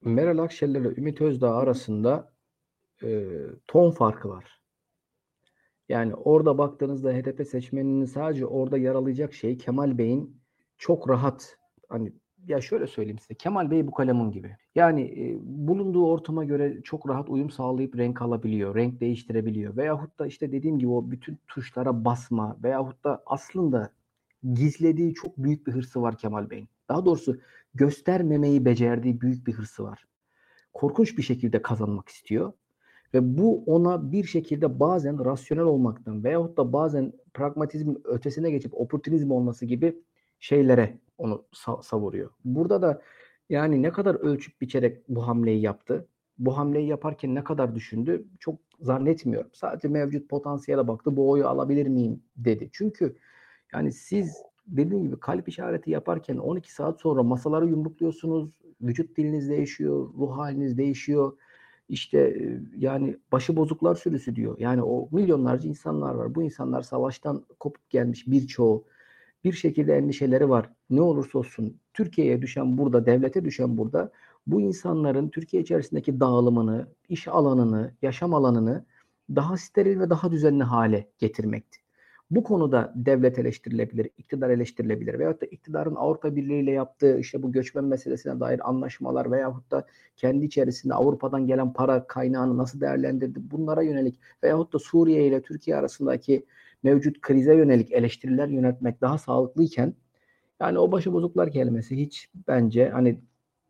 Meral 0.03 0.39
Akşener 0.39 0.81
ile 0.81 0.89
Ümit 0.89 1.21
Özdağ 1.21 1.57
arasında 1.57 2.33
e, 3.03 3.29
ton 3.67 3.91
farkı 3.91 4.29
var. 4.29 4.62
Yani 5.93 6.15
orada 6.15 6.59
baktığınızda 6.59 7.13
HDP 7.13 7.47
seçmeninin 7.47 8.05
sadece 8.05 8.47
orada 8.47 8.79
yaralayacak 8.79 9.35
şey 9.35 9.59
Kemal 9.59 9.99
Bey'in 9.99 10.37
çok 10.79 11.09
rahat 11.09 11.59
hani 11.89 12.13
ya 12.47 12.61
şöyle 12.61 12.87
söyleyeyim 12.87 13.19
size 13.19 13.35
Kemal 13.35 13.71
Bey 13.71 13.87
bu 13.87 13.91
kalemun 13.91 14.31
gibi. 14.31 14.57
Yani 14.75 15.03
e, 15.03 15.39
bulunduğu 15.43 16.07
ortama 16.07 16.45
göre 16.45 16.83
çok 16.83 17.09
rahat 17.09 17.29
uyum 17.29 17.51
sağlayıp 17.51 17.99
renk 17.99 18.23
alabiliyor, 18.23 18.75
renk 18.75 19.01
değiştirebiliyor. 19.01 19.77
Veyahut 19.77 20.19
da 20.19 20.27
işte 20.27 20.53
dediğim 20.53 20.79
gibi 20.79 20.91
o 20.91 21.11
bütün 21.11 21.39
tuşlara 21.49 22.05
basma 22.05 22.57
veyahut 22.63 23.05
da 23.05 23.23
aslında 23.27 23.91
gizlediği 24.55 25.15
çok 25.15 25.39
büyük 25.39 25.67
bir 25.67 25.73
hırsı 25.73 26.03
var 26.03 26.19
Kemal 26.19 26.51
Bey'in. 26.51 26.69
Daha 26.89 27.05
doğrusu 27.07 27.41
göstermemeyi 27.75 28.65
becerdiği 28.65 29.21
büyük 29.21 29.47
bir 29.47 29.53
hırsı 29.53 29.85
var. 29.85 30.07
Korkunç 30.73 31.19
bir 31.19 31.23
şekilde 31.23 31.63
kazanmak 31.63 32.09
istiyor. 32.09 32.53
Ve 33.15 33.39
bu 33.39 33.65
ona 33.67 34.13
bir 34.13 34.25
şekilde 34.25 34.81
bazen 34.81 35.25
rasyonel 35.25 35.65
olmaktan 35.65 36.25
veyahut 36.25 36.57
da 36.57 36.73
bazen 36.73 37.13
pragmatizmin 37.35 38.01
ötesine 38.05 38.51
geçip 38.51 38.81
oportunizm 38.81 39.31
olması 39.31 39.67
gibi 39.67 39.97
şeylere 40.41 40.99
onu 41.19 41.45
savuruyor. 41.83 42.31
Burada 42.45 42.83
da 42.83 43.03
yani 43.51 43.83
ne 43.83 43.91
kadar 43.91 44.15
ölçüp 44.15 44.61
biçerek 44.61 45.09
bu 45.09 45.27
hamleyi 45.27 45.61
yaptı? 45.61 46.09
Bu 46.39 46.59
hamleyi 46.59 46.89
yaparken 46.89 47.35
ne 47.35 47.45
kadar 47.45 47.75
düşündü? 47.75 48.25
Çok 48.41 48.55
zannetmiyorum. 48.81 49.51
Sadece 49.55 49.89
mevcut 49.89 50.29
potansiyele 50.29 50.89
baktı. 50.89 51.17
Bu 51.17 51.31
oyu 51.31 51.49
alabilir 51.49 51.87
miyim 51.87 52.23
dedi. 52.37 52.71
Çünkü 52.73 53.17
yani 53.73 53.93
siz 53.93 54.43
dediğim 54.67 55.05
gibi 55.05 55.21
kalp 55.21 55.49
işareti 55.49 55.91
yaparken 55.91 56.37
12 56.37 56.73
saat 56.75 57.01
sonra 57.01 57.23
masaları 57.23 57.67
yumrukluyorsunuz. 57.67 58.51
Vücut 58.81 59.17
diliniz 59.17 59.49
değişiyor, 59.49 60.15
ruh 60.19 60.37
haliniz 60.39 60.79
değişiyor 60.79 61.33
işte 61.93 62.49
yani 62.79 63.17
başı 63.33 63.57
bozuklar 63.57 63.95
sürüsü 63.95 64.37
diyor. 64.37 64.57
Yani 64.59 64.83
o 64.83 65.09
milyonlarca 65.13 65.69
insanlar 65.69 66.15
var. 66.15 66.35
Bu 66.35 66.43
insanlar 66.43 66.83
savaştan 66.83 67.45
kopup 67.61 67.91
gelmiş 67.91 68.27
birçoğu 68.27 68.85
bir 69.45 69.53
şekilde 69.53 69.97
endişeleri 69.97 70.49
var. 70.49 70.71
Ne 70.91 71.01
olursa 71.01 71.39
olsun 71.39 71.77
Türkiye'ye 71.95 72.43
düşen 72.43 72.79
burada, 72.79 73.07
devlete 73.07 73.45
düşen 73.45 73.79
burada 73.79 74.13
bu 74.47 74.61
insanların 74.61 75.29
Türkiye 75.29 75.63
içerisindeki 75.63 76.21
dağılımını, 76.21 76.87
iş 77.09 77.29
alanını, 77.29 77.95
yaşam 78.03 78.35
alanını 78.35 78.85
daha 79.31 79.57
steril 79.57 80.01
ve 80.01 80.11
daha 80.11 80.33
düzenli 80.33 80.65
hale 80.65 81.09
getirmekti. 81.19 81.79
Bu 82.33 82.43
konuda 82.43 82.93
devlet 82.97 83.39
eleştirilebilir, 83.39 84.11
iktidar 84.19 84.51
eleştirilebilir 84.51 85.19
veyahut 85.19 85.43
da 85.43 85.47
iktidarın 85.47 85.95
Avrupa 85.95 86.37
Birliği 86.37 86.63
ile 86.63 86.71
yaptığı 86.71 87.19
işte 87.19 87.43
bu 87.43 87.53
göçmen 87.53 87.85
meselesine 87.85 88.41
dair 88.41 88.69
anlaşmalar 88.69 89.33
veyahut 89.33 89.71
da 89.71 89.87
kendi 90.17 90.45
içerisinde 90.45 90.95
Avrupa'dan 90.95 91.47
gelen 91.47 91.73
para 91.73 92.07
kaynağını 92.07 92.59
nasıl 92.59 92.81
değerlendirdi 92.81 93.39
bunlara 93.51 93.83
yönelik 93.83 94.21
veyahut 94.43 94.73
da 94.73 94.79
Suriye 94.79 95.27
ile 95.27 95.43
Türkiye 95.43 95.77
arasındaki 95.77 96.47
mevcut 96.83 97.21
krize 97.21 97.55
yönelik 97.55 97.93
eleştiriler 97.93 98.49
yönetmek 98.49 99.01
daha 99.01 99.19
sağlıklıyken 99.19 99.95
yani 100.61 100.79
o 100.79 100.93
başıbozuklar 100.93 101.53
kelimesi 101.53 101.97
hiç 101.97 102.29
bence 102.49 102.89
hani 102.89 103.21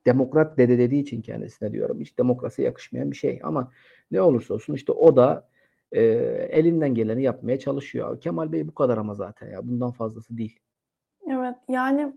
demokrat 0.07 0.59
dede 0.59 0.78
dediği 0.78 1.02
için 1.02 1.23
kendisine 1.23 1.73
diyorum 1.73 2.00
hiç 2.00 2.19
demokrasi 2.19 2.62
yakışmayan 2.62 3.11
bir 3.11 3.16
şey. 3.16 3.40
Ama 3.42 3.73
ne 4.11 4.21
olursa 4.21 4.54
olsun 4.54 4.75
işte 4.75 4.92
o 4.92 5.16
da 5.16 5.51
e, 5.92 6.02
elinden 6.50 6.94
geleni 6.94 7.22
yapmaya 7.22 7.58
çalışıyor. 7.58 8.20
Kemal 8.20 8.52
Bey 8.52 8.68
bu 8.68 8.75
kadar 8.75 8.99
ama 8.99 9.14
zaten 9.14 9.50
ya 9.50 9.68
bundan 9.68 9.90
fazlası 9.90 10.38
değil. 10.38 10.61
Evet 11.28 11.56
yani 11.68 12.12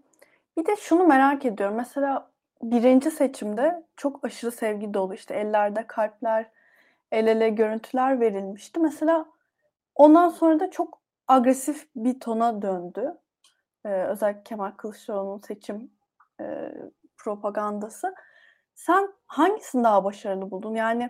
bir 0.58 0.66
de 0.66 0.76
şunu 0.76 1.04
merak 1.08 1.46
ediyorum. 1.46 1.76
Mesela 1.76 2.32
birinci 2.62 3.12
seçimde 3.12 3.84
çok 3.96 4.26
aşırı 4.26 4.52
sevgi 4.52 4.94
dolu 4.94 5.14
işte 5.14 5.34
ellerde 5.36 5.88
kalpler, 5.88 6.52
el 7.12 7.28
ele 7.28 7.50
görüntüler 7.50 8.20
verilmişti. 8.20 8.80
Mesela 8.80 9.26
ondan 9.96 10.30
sonra 10.30 10.60
da 10.60 10.72
çok 10.72 11.02
agresif 11.28 11.88
bir 11.96 12.20
tona 12.20 12.62
döndü. 12.62 13.14
Ee, 13.86 13.90
özellikle 13.90 14.44
Kemal 14.44 14.72
Kılıçdaroğlu'nun 14.72 15.42
seçim 15.48 15.92
e, 16.42 16.72
propagandası. 17.18 18.16
Sen 18.76 19.14
hangisini 19.28 19.84
daha 19.84 20.04
başarılı 20.04 20.52
buldun? 20.52 20.76
Yani 20.76 21.10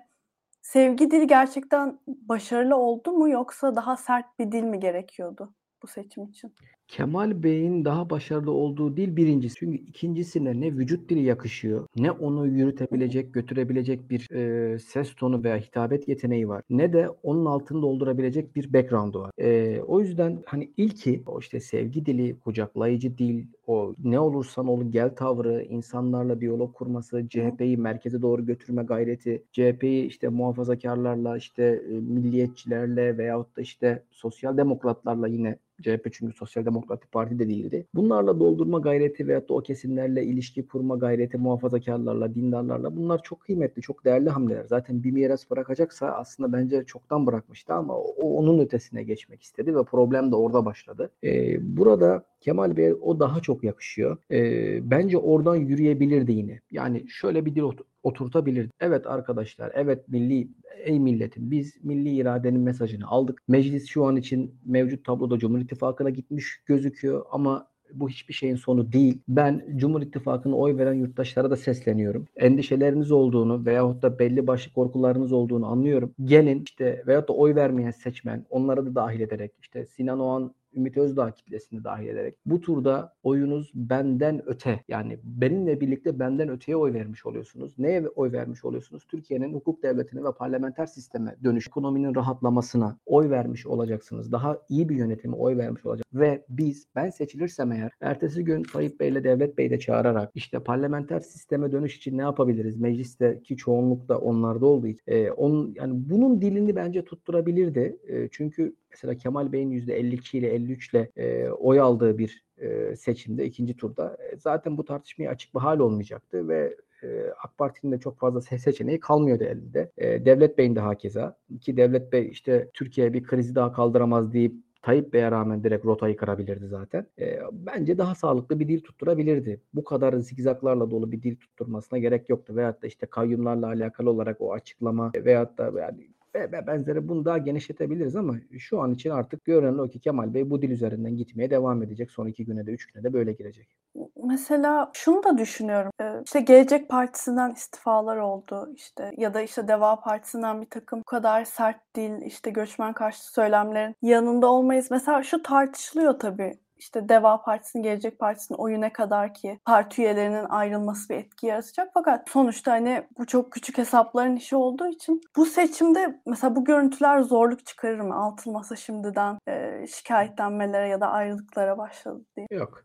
Sevgi 0.66 1.12
dili 1.12 1.28
gerçekten 1.28 2.00
başarılı 2.08 2.76
oldu 2.76 3.12
mu 3.12 3.30
yoksa 3.30 3.76
daha 3.76 3.98
sert 3.98 4.40
bir 4.40 4.52
dil 4.52 4.64
mi 4.64 4.80
gerekiyordu 4.80 5.54
bu 5.84 5.88
seçim 5.88 6.24
için? 6.26 6.56
Kemal 6.88 7.44
Bey'in 7.44 7.86
daha 7.86 8.10
başarılı 8.10 8.52
olduğu 8.52 8.98
dil 8.98 9.16
birincisi. 9.16 9.56
Çünkü 9.60 9.78
ikincisine 9.78 10.62
ne 10.62 10.78
vücut 10.78 11.10
dili 11.10 11.24
yakışıyor, 11.24 11.88
ne 11.96 12.12
onu 12.12 12.48
yürütebilecek, 12.48 13.34
götürebilecek 13.34 14.10
bir 14.10 14.32
e, 14.32 14.80
ses 14.80 15.16
tonu 15.16 15.44
veya 15.44 15.58
hitabet 15.58 16.08
yeteneği 16.08 16.48
var. 16.48 16.64
Ne 16.70 16.94
de 16.94 17.10
onun 17.10 17.46
altını 17.46 17.82
doldurabilecek 17.82 18.56
bir 18.56 18.74
background'u 18.74 19.20
var. 19.22 19.32
E, 19.38 19.82
o 19.82 20.00
yüzden 20.00 20.44
hani 20.46 20.72
ilki 20.78 21.24
o 21.28 21.40
işte 21.40 21.60
sevgi 21.60 22.06
dili, 22.06 22.40
kucaklayıcı 22.40 23.18
dil, 23.18 23.46
o 23.68 23.94
ne 24.04 24.20
olursan 24.20 24.68
ol 24.68 24.84
gel 24.92 25.16
tavrı, 25.16 25.64
insanlarla 25.64 26.42
diyalog 26.42 26.74
kurması, 26.76 27.30
CHP'yi 27.30 27.78
merkeze 27.78 28.22
doğru 28.22 28.46
götürme 28.46 28.84
gayreti, 28.84 29.44
CHP'yi 29.52 30.06
işte 30.06 30.28
muhafazakarlarla, 30.30 31.38
işte 31.38 31.64
e, 31.64 31.94
milliyetçilerle 31.94 33.18
veyahut 33.18 33.58
da 33.58 33.62
işte 33.62 34.04
sosyal 34.12 34.58
demokratlarla 34.58 35.28
yine 35.28 35.58
CHP 35.82 36.14
çünkü 36.14 36.34
Sosyal 36.38 36.66
Demokratik 36.66 37.12
Parti 37.12 37.40
de 37.40 37.48
değildi. 37.48 37.86
Bunlarla 37.94 38.40
doldurma 38.40 38.80
gayreti 38.80 39.28
veyahut 39.28 39.50
da 39.50 39.54
o 39.54 39.62
kesimlerle 39.62 40.24
ilişki 40.24 40.68
kurma 40.68 40.96
gayreti 40.96 41.38
muhafazakarlarla, 41.38 42.36
dindarlarla 42.36 42.96
bunlar 42.96 43.22
çok 43.24 43.40
kıymetli, 43.40 43.82
çok 43.82 44.06
değerli 44.06 44.30
hamleler. 44.30 44.66
Zaten 44.66 45.04
bir 45.04 45.12
miras 45.12 45.52
bırakacaksa 45.52 46.08
aslında 46.08 46.54
bence 46.54 46.84
çoktan 46.84 47.28
bırakmıştı 47.28 47.74
ama 47.74 47.98
o 47.98 48.38
onun 48.38 48.60
ötesine 48.60 49.04
geçmek 49.04 49.44
istedi 49.44 49.76
ve 49.76 49.84
problem 49.84 50.32
de 50.32 50.36
orada 50.36 50.66
başladı. 50.66 51.10
Ee, 51.24 51.78
burada 51.78 52.26
Kemal 52.42 52.78
Bey 52.78 52.94
o 53.02 53.20
daha 53.20 53.40
çok 53.40 53.64
yakışıyor. 53.64 54.18
Ee, 54.32 54.92
bence 54.92 55.18
oradan 55.18 55.56
yürüyebilirdi 55.56 56.32
yine. 56.32 56.60
Yani 56.72 57.06
şöyle 57.10 57.46
bir 57.46 57.56
dil 57.56 57.62
oturtabilirdi. 58.06 58.72
Evet 58.80 59.08
arkadaşlar, 59.08 59.72
evet 59.76 60.10
milli 60.10 60.48
ey 60.84 61.00
milletim 61.00 61.52
biz 61.52 61.84
milli 61.84 62.16
iradenin 62.16 62.62
mesajını 62.62 63.08
aldık. 63.08 63.42
Meclis 63.48 63.88
şu 63.88 64.06
an 64.06 64.16
için 64.16 64.56
mevcut 64.66 65.06
tabloda 65.06 65.40
Cumhur 65.40 65.60
İttifakı'na 65.60 66.10
gitmiş 66.10 66.62
gözüküyor 66.66 67.26
ama 67.32 67.68
bu 67.94 68.10
hiçbir 68.10 68.34
şeyin 68.34 68.56
sonu 68.56 68.92
değil. 68.92 69.22
Ben 69.28 69.66
Cumhur 69.76 70.02
İttifakı'na 70.02 70.56
oy 70.56 70.78
veren 70.78 70.94
yurttaşlara 70.94 71.52
da 71.52 71.56
sesleniyorum. 71.56 72.26
Endişeleriniz 72.36 73.12
olduğunu 73.12 73.66
veyahut 73.66 74.02
da 74.02 74.20
belli 74.20 74.48
başlı 74.48 74.74
korkularınız 74.74 75.32
olduğunu 75.32 75.66
anlıyorum. 75.68 76.14
Gelin 76.24 76.64
işte 76.66 77.04
veyahut 77.08 77.30
da 77.30 77.34
oy 77.34 77.56
vermeyen 77.56 77.92
seçmen 77.92 78.46
onları 78.50 78.86
da 78.86 78.96
dahil 78.96 79.20
ederek 79.20 79.52
işte 79.62 79.86
Sinan 79.86 80.20
Oğan 80.20 80.54
Ümit 80.76 80.98
Özdağ 80.98 81.32
kitlesini 81.32 81.84
dahil 81.84 82.08
ederek 82.08 82.36
bu 82.46 82.62
turda 82.62 83.14
oyunuz 83.24 83.72
benden 83.76 84.42
öte 84.46 84.84
yani 84.88 85.20
benimle 85.24 85.82
birlikte 85.82 86.20
benden 86.20 86.50
öteye 86.50 86.76
oy 86.76 86.94
vermiş 86.94 87.26
oluyorsunuz. 87.26 87.74
Neye 87.78 88.08
oy 88.08 88.32
vermiş 88.32 88.66
oluyorsunuz? 88.66 89.06
Türkiye'nin 89.08 89.54
hukuk 89.54 89.84
devletine 89.84 90.24
ve 90.24 90.32
parlamenter 90.32 90.86
sisteme 90.86 91.36
dönüş, 91.44 91.68
ekonominin 91.68 92.16
rahatlamasına 92.16 92.98
oy 93.06 93.30
vermiş 93.30 93.66
olacaksınız. 93.66 94.32
Daha 94.32 94.58
iyi 94.70 94.90
bir 94.90 94.96
yönetime 94.96 95.36
oy 95.36 95.58
vermiş 95.58 95.86
olacak. 95.86 96.08
Ve 96.14 96.46
biz 96.50 96.88
ben 96.96 97.10
seçilirsem 97.10 97.72
eğer 97.72 97.92
ertesi 98.02 98.44
gün 98.44 98.64
Tayyip 98.64 99.00
Bey 99.00 99.10
ile 99.10 99.24
Devlet 99.24 99.58
Bey 99.58 99.70
de 99.70 99.80
çağırarak 99.80 100.32
işte 100.36 100.60
parlamenter 100.60 101.20
sisteme 101.20 101.72
dönüş 101.72 101.98
için 101.98 102.18
ne 102.18 102.22
yapabiliriz? 102.22 102.78
Meclisteki 102.78 103.58
çoğunluk 103.58 104.10
da 104.10 104.20
onlarda 104.20 104.66
olduğu 104.66 104.88
için. 104.88 105.02
E, 105.08 105.32
onun, 105.32 105.74
yani 105.76 105.94
bunun 106.10 106.42
dilini 106.42 106.76
bence 106.76 107.06
tutturabilirdi. 107.06 107.98
E, 108.08 108.30
çünkü 108.32 108.76
mesela 108.96 109.16
Kemal 109.16 109.52
Bey'in 109.52 109.72
%52 109.72 110.38
ile 110.38 110.50
53 110.50 110.94
ile 110.94 111.12
e, 111.18 111.50
oy 111.50 111.80
aldığı 111.80 112.18
bir 112.18 112.46
e, 112.58 112.96
seçimde, 112.96 113.46
ikinci 113.46 113.76
turda 113.76 114.18
e, 114.20 114.38
zaten 114.38 114.78
bu 114.78 114.86
tartışmaya 114.86 115.30
açık 115.30 115.56
bir 115.56 115.60
hal 115.60 115.80
olmayacaktı 115.80 116.50
ve 116.50 116.78
e, 117.04 117.08
AK 117.44 117.58
Parti'nin 117.58 117.92
de 117.92 118.00
çok 118.00 118.20
fazla 118.20 118.42
seçeneği 118.42 119.00
kalmıyordu 119.00 119.44
elinde. 119.44 119.92
E, 119.98 120.26
Devlet 120.26 120.58
Bey'in 120.58 120.76
de 120.76 120.80
hakeza. 120.80 121.38
Ki 121.62 121.78
Devlet 121.78 122.12
Bey 122.12 122.30
işte 122.30 122.70
Türkiye 122.74 123.14
bir 123.14 123.24
krizi 123.24 123.56
daha 123.56 123.74
kaldıramaz 123.74 124.34
deyip 124.34 124.56
Tayyip 124.82 125.14
Bey'e 125.14 125.32
rağmen 125.32 125.64
direkt 125.64 125.86
rotayı 125.86 126.16
kırabilirdi 126.16 126.68
zaten. 126.68 127.08
E, 127.20 127.40
bence 127.52 127.98
daha 127.98 128.16
sağlıklı 128.16 128.60
bir 128.60 128.68
dil 128.68 128.82
tutturabilirdi. 128.82 129.62
Bu 129.74 129.84
kadar 129.84 130.14
zigzaklarla 130.14 130.92
dolu 130.92 131.12
bir 131.12 131.22
dil 131.22 131.36
tutturmasına 131.36 132.00
gerek 132.00 132.30
yoktu. 132.30 132.56
Veyahut 132.56 132.82
da 132.84 132.88
işte 132.88 133.06
kayyumlarla 133.06 133.68
alakalı 133.68 134.10
olarak 134.10 134.42
o 134.42 134.54
açıklama 134.54 135.12
veyahut 135.16 135.58
da 135.58 135.82
yani 135.82 136.15
ve 136.36 136.68
benzeri 136.68 137.08
bunu 137.08 137.26
daha 137.26 137.38
genişletebiliriz 137.38 138.16
ama 138.16 138.36
şu 138.60 138.82
an 138.82 138.94
için 138.94 139.10
artık 139.10 139.46
görünen 139.46 139.78
o 139.78 139.88
ki 139.88 140.00
Kemal 140.00 140.34
Bey 140.34 140.50
bu 140.50 140.62
dil 140.62 140.70
üzerinden 140.70 141.18
gitmeye 141.18 141.50
devam 141.50 141.84
edecek. 141.84 142.12
Son 142.12 142.28
iki 142.28 142.46
güne 142.46 142.68
de 142.68 142.72
üç 142.72 142.86
güne 142.86 143.04
de 143.04 143.14
böyle 143.14 143.34
girecek. 143.34 143.76
Mesela 144.24 144.92
şunu 144.94 145.24
da 145.24 145.38
düşünüyorum. 145.38 145.92
İşte 146.26 146.40
Gelecek 146.40 146.90
Partisi'nden 146.90 147.52
istifalar 147.52 148.18
oldu 148.18 148.70
işte 148.76 149.12
ya 149.18 149.34
da 149.34 149.42
işte 149.42 149.68
Deva 149.68 150.00
Partisi'nden 150.00 150.62
bir 150.62 150.70
takım 150.70 151.00
bu 151.00 151.04
kadar 151.04 151.46
sert 151.46 151.96
dil 151.96 152.22
işte 152.22 152.52
göçmen 152.52 152.94
karşı 152.94 153.32
söylemlerin 153.34 153.96
yanında 154.02 154.52
olmayız. 154.52 154.88
Mesela 154.92 155.24
şu 155.24 155.44
tartışılıyor 155.44 156.20
tabii 156.20 156.58
işte 156.78 157.10
Deva 157.10 157.42
Partisi'nin, 157.42 157.84
Gelecek 157.84 158.20
Partisi'nin 158.20 158.58
oyu 158.58 158.82
ne 158.82 158.94
kadar 158.94 159.34
ki 159.34 159.60
parti 159.66 160.02
üyelerinin 160.02 160.46
ayrılması 160.50 161.10
bir 161.10 161.16
etki 161.16 161.46
yaratacak. 161.46 161.92
Fakat 161.94 162.30
sonuçta 162.30 162.72
hani 162.72 163.08
bu 163.18 163.26
çok 163.26 163.52
küçük 163.52 163.78
hesapların 163.78 164.36
işi 164.36 164.56
olduğu 164.56 164.88
için 164.88 165.22
bu 165.36 165.46
seçimde 165.46 166.22
mesela 166.26 166.56
bu 166.56 166.66
görüntüler 166.66 167.20
zorluk 167.20 167.66
çıkarır 167.66 168.00
mı? 168.00 168.16
Altın 168.16 168.54
Masa 168.54 168.76
şimdiden 168.76 169.38
e, 169.48 169.86
şikayetlenmelere 169.88 170.88
ya 170.88 171.02
da 171.02 171.12
ayrılıklara 171.12 171.78
başladı 171.78 172.26
diye. 172.36 172.48
Yok. 172.52 172.84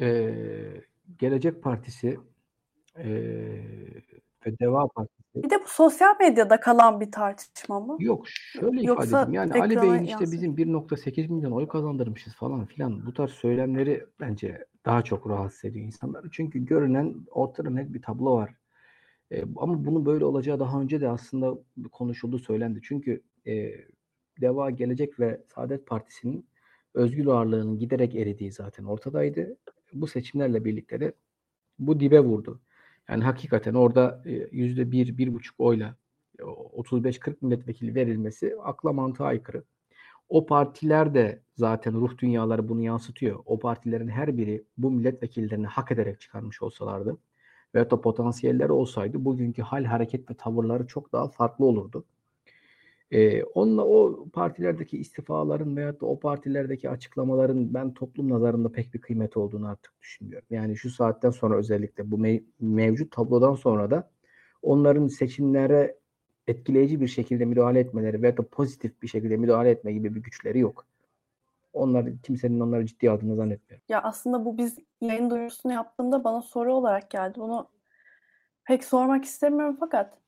Ee, 0.00 0.30
Gelecek 1.18 1.62
Partisi 1.62 2.18
e, 2.98 3.06
ve 4.46 4.58
Deva 4.58 4.88
Partisi. 4.88 5.22
Bir 5.42 5.50
de 5.50 5.60
bu 5.64 5.68
sosyal 5.68 6.14
medyada 6.20 6.60
kalan 6.60 7.00
bir 7.00 7.12
tartışma 7.12 7.80
mı? 7.80 7.96
Yok 8.00 8.28
şöyle 8.28 8.82
Yoksa 8.82 9.06
ifade 9.06 9.22
edeyim. 9.22 9.34
Yani 9.34 9.62
Ali 9.62 9.82
Bey'in 9.82 10.04
işte 10.04 10.32
bizim 10.32 10.56
1.8 10.56 11.28
milyon 11.28 11.52
oy 11.52 11.68
kazandırmışız 11.68 12.34
falan 12.34 12.66
filan. 12.66 13.06
Bu 13.06 13.14
tarz 13.14 13.30
söylemleri 13.30 14.06
bence 14.20 14.66
daha 14.84 15.02
çok 15.02 15.30
rahatsız 15.30 15.64
ediyor 15.64 15.86
insanları. 15.86 16.30
Çünkü 16.30 16.64
görünen 16.64 17.14
ortada 17.30 17.70
net 17.70 17.94
bir 17.94 18.02
tablo 18.02 18.36
var. 18.36 18.54
E, 19.30 19.42
ama 19.56 19.84
bunu 19.84 20.06
böyle 20.06 20.24
olacağı 20.24 20.60
daha 20.60 20.80
önce 20.80 21.00
de 21.00 21.08
aslında 21.08 21.54
konuşuldu, 21.92 22.38
söylendi. 22.38 22.80
Çünkü 22.82 23.22
e, 23.46 23.72
Deva 24.40 24.70
Gelecek 24.70 25.20
ve 25.20 25.40
Saadet 25.54 25.86
Partisi'nin 25.86 26.46
özgür 26.94 27.26
ağırlığının 27.26 27.78
giderek 27.78 28.14
eridiği 28.14 28.52
zaten 28.52 28.84
ortadaydı. 28.84 29.56
Bu 29.92 30.06
seçimlerle 30.06 30.64
birlikte 30.64 31.00
de 31.00 31.12
bu 31.78 32.00
dibe 32.00 32.20
vurdu. 32.20 32.60
Yani 33.12 33.24
hakikaten 33.24 33.74
orada 33.74 34.22
e, 34.26 34.48
yüzde 34.52 34.92
bir, 34.92 35.18
bir 35.18 35.34
buçuk 35.34 35.60
oyla 35.60 35.96
35-40 36.38 37.36
milletvekili 37.42 37.94
verilmesi 37.94 38.56
akla 38.62 38.92
mantığa 38.92 39.26
aykırı. 39.26 39.64
O 40.28 40.46
partiler 40.46 41.14
de 41.14 41.42
zaten 41.56 41.94
ruh 41.94 42.18
dünyaları 42.18 42.68
bunu 42.68 42.82
yansıtıyor. 42.82 43.42
O 43.46 43.58
partilerin 43.58 44.08
her 44.08 44.36
biri 44.36 44.64
bu 44.78 44.90
milletvekillerini 44.90 45.66
hak 45.66 45.92
ederek 45.92 46.20
çıkarmış 46.20 46.62
olsalardı 46.62 47.18
veyahut 47.74 47.92
da 47.92 48.00
potansiyelleri 48.00 48.72
olsaydı 48.72 49.24
bugünkü 49.24 49.62
hal, 49.62 49.84
hareket 49.84 50.30
ve 50.30 50.34
tavırları 50.34 50.86
çok 50.86 51.12
daha 51.12 51.28
farklı 51.28 51.64
olurdu. 51.64 52.04
Ee, 53.12 53.42
onunla 53.44 53.84
o 53.86 54.26
partilerdeki 54.32 54.98
istifaların 54.98 55.76
veyahut 55.76 56.00
da 56.00 56.06
o 56.06 56.18
partilerdeki 56.18 56.90
açıklamaların 56.90 57.74
ben 57.74 57.94
toplum 57.94 58.30
nazarında 58.30 58.72
pek 58.72 58.94
bir 58.94 59.00
kıymeti 59.00 59.38
olduğunu 59.38 59.68
artık 59.68 60.00
düşünmüyorum. 60.00 60.46
Yani 60.50 60.76
şu 60.76 60.90
saatten 60.90 61.30
sonra 61.30 61.56
özellikle 61.56 62.10
bu 62.10 62.16
mev- 62.16 62.44
mevcut 62.60 63.12
tablodan 63.12 63.54
sonra 63.54 63.90
da 63.90 64.10
onların 64.62 65.06
seçimlere 65.06 65.96
etkileyici 66.46 67.00
bir 67.00 67.08
şekilde 67.08 67.44
müdahale 67.44 67.80
etmeleri 67.80 68.22
veya 68.22 68.36
da 68.36 68.48
pozitif 68.48 69.02
bir 69.02 69.08
şekilde 69.08 69.36
müdahale 69.36 69.70
etme 69.70 69.92
gibi 69.92 70.14
bir 70.14 70.22
güçleri 70.22 70.58
yok. 70.58 70.86
Onlar 71.72 72.06
kimsenin 72.22 72.60
onları 72.60 72.86
ciddi 72.86 73.10
aldığını 73.10 73.36
zannetmiyorum. 73.36 73.84
Ya 73.88 74.02
aslında 74.02 74.44
bu 74.44 74.58
biz 74.58 74.78
yayın 75.00 75.30
duyurusunu 75.30 75.72
yaptığımda 75.72 76.24
bana 76.24 76.42
soru 76.42 76.74
olarak 76.74 77.10
geldi. 77.10 77.40
Bunu 77.40 77.68
pek 78.64 78.84
sormak 78.84 79.24
istemiyorum 79.24 79.76
fakat 79.80 80.21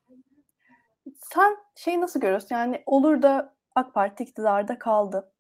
sen 1.17 1.57
şeyi 1.77 2.01
nasıl 2.01 2.21
görüyorsun? 2.21 2.55
Yani 2.55 2.83
olur 2.87 3.23
da 3.23 3.55
AK 3.75 3.95
Parti 3.95 4.25
iktidarda 4.25 4.79
kaldı. 4.79 5.31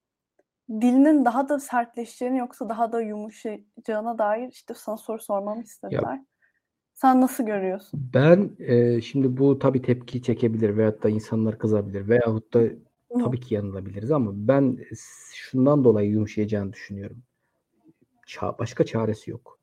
Dilinin 0.70 1.24
daha 1.24 1.48
da 1.48 1.60
sertleşeceğini 1.60 2.38
yoksa 2.38 2.68
daha 2.68 2.92
da 2.92 3.00
yumuşayacağına 3.00 4.18
dair 4.18 4.48
işte 4.48 4.74
sana 4.74 4.96
soru 4.96 5.20
sormamı 5.20 5.62
istediler. 5.62 6.02
Ya, 6.02 6.24
Sen 6.94 7.20
nasıl 7.20 7.44
görüyorsun? 7.46 8.10
Ben 8.14 8.50
e, 8.58 9.00
şimdi 9.00 9.36
bu 9.36 9.58
tabii 9.58 9.82
tepki 9.82 10.22
çekebilir 10.22 10.76
veyahut 10.76 11.02
da 11.02 11.08
insanlar 11.08 11.58
kızabilir 11.58 12.08
veyahut 12.08 12.54
da 12.54 12.62
tabii 13.24 13.40
ki 13.40 13.54
yanılabiliriz 13.54 14.10
ama 14.10 14.30
ben 14.34 14.78
şundan 15.34 15.84
dolayı 15.84 16.10
yumuşayacağını 16.10 16.72
düşünüyorum. 16.72 17.22
Ça 18.26 18.58
başka 18.58 18.84
çaresi 18.84 19.30
yok. 19.30 19.60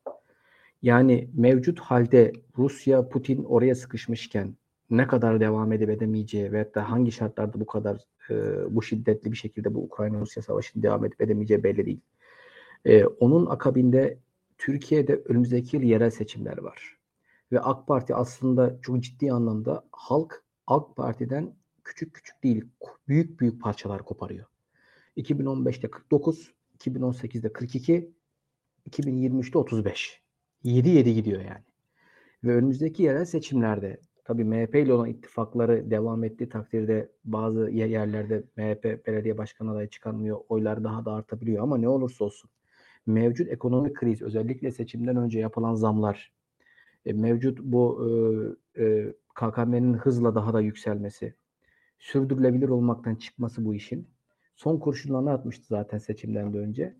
Yani 0.82 1.30
mevcut 1.34 1.80
halde 1.80 2.32
Rusya, 2.58 3.08
Putin 3.08 3.44
oraya 3.44 3.74
sıkışmışken 3.74 4.54
ne 4.92 5.06
kadar 5.06 5.40
devam 5.40 5.72
edip 5.72 5.90
edemeyeceği 5.90 6.52
ve 6.52 6.74
da 6.74 6.90
hangi 6.90 7.12
şartlarda 7.12 7.60
bu 7.60 7.66
kadar 7.66 8.00
e, 8.30 8.34
bu 8.74 8.82
şiddetli 8.82 9.32
bir 9.32 9.36
şekilde 9.36 9.74
bu 9.74 9.84
Ukrayna-Rusya 9.84 10.42
savaşının 10.42 10.82
devam 10.82 11.04
edip 11.04 11.20
edemeyeceği 11.20 11.62
belli 11.64 11.86
değil. 11.86 12.00
E, 12.84 13.04
onun 13.04 13.46
akabinde 13.46 14.18
Türkiye'de 14.58 15.16
önümüzdeki 15.16 15.76
yıl 15.76 15.82
yerel 15.82 16.10
seçimler 16.10 16.58
var. 16.58 16.98
Ve 17.52 17.60
AK 17.60 17.86
Parti 17.86 18.14
aslında 18.14 18.78
çok 18.82 19.02
ciddi 19.02 19.32
anlamda 19.32 19.84
halk 19.92 20.44
AK 20.66 20.96
Parti'den 20.96 21.54
küçük 21.84 22.14
küçük 22.14 22.42
değil 22.42 22.64
büyük 23.08 23.40
büyük 23.40 23.62
parçalar 23.62 24.04
koparıyor. 24.04 24.46
2015'te 25.16 25.90
49, 25.90 26.52
2018'de 26.78 27.52
42, 27.52 28.12
2023'te 28.90 29.58
35. 29.58 30.22
7-7 30.64 31.10
gidiyor 31.10 31.40
yani. 31.40 31.64
Ve 32.44 32.56
önümüzdeki 32.56 33.02
yerel 33.02 33.24
seçimlerde 33.24 34.00
Tabii 34.24 34.44
MHP 34.44 34.74
ile 34.74 34.92
olan 34.92 35.08
ittifakları 35.08 35.90
devam 35.90 36.24
ettiği 36.24 36.48
takdirde 36.48 37.12
bazı 37.24 37.70
yerlerde 37.70 38.44
MHP 38.56 39.06
belediye 39.06 39.38
başkanı 39.38 39.70
adayı 39.70 39.88
çıkarmıyor. 39.88 40.40
Oylar 40.48 40.84
daha 40.84 41.04
da 41.04 41.12
artabiliyor 41.12 41.62
ama 41.62 41.78
ne 41.78 41.88
olursa 41.88 42.24
olsun 42.24 42.50
mevcut 43.06 43.48
ekonomik 43.48 43.96
kriz 43.96 44.22
özellikle 44.22 44.70
seçimden 44.72 45.16
önce 45.16 45.38
yapılan 45.40 45.74
zamlar 45.74 46.32
e, 47.06 47.12
mevcut 47.12 47.58
bu 47.62 48.08
e, 48.76 48.82
e, 48.84 49.14
KKM'nin 49.34 49.94
hızla 49.94 50.34
daha 50.34 50.52
da 50.52 50.60
yükselmesi 50.60 51.34
sürdürülebilir 51.98 52.68
olmaktan 52.68 53.14
çıkması 53.14 53.64
bu 53.64 53.74
işin 53.74 54.08
son 54.56 54.78
kurşunlarını 54.78 55.30
atmıştı 55.30 55.64
zaten 55.68 55.98
seçimden 55.98 56.52
de 56.52 56.58
önce. 56.58 56.96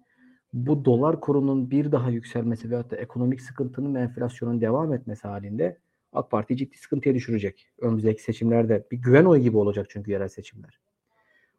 Bu 0.52 0.84
dolar 0.84 1.20
kurunun 1.20 1.70
bir 1.70 1.92
daha 1.92 2.10
yükselmesi 2.10 2.70
veyahut 2.70 2.90
da 2.90 2.96
ekonomik 2.96 3.40
sıkıntının 3.40 3.94
enflasyonun 3.94 4.60
devam 4.60 4.92
etmesi 4.92 5.28
halinde 5.28 5.78
AK 6.12 6.30
Parti 6.30 6.56
ciddi 6.56 6.78
sıkıntıya 6.78 7.14
düşürecek. 7.14 7.68
Önümüzdeki 7.80 8.22
seçimlerde 8.22 8.86
bir 8.90 8.96
güven 8.96 9.24
oyu 9.24 9.42
gibi 9.42 9.56
olacak 9.56 9.86
çünkü 9.90 10.10
yerel 10.10 10.28
seçimler. 10.28 10.80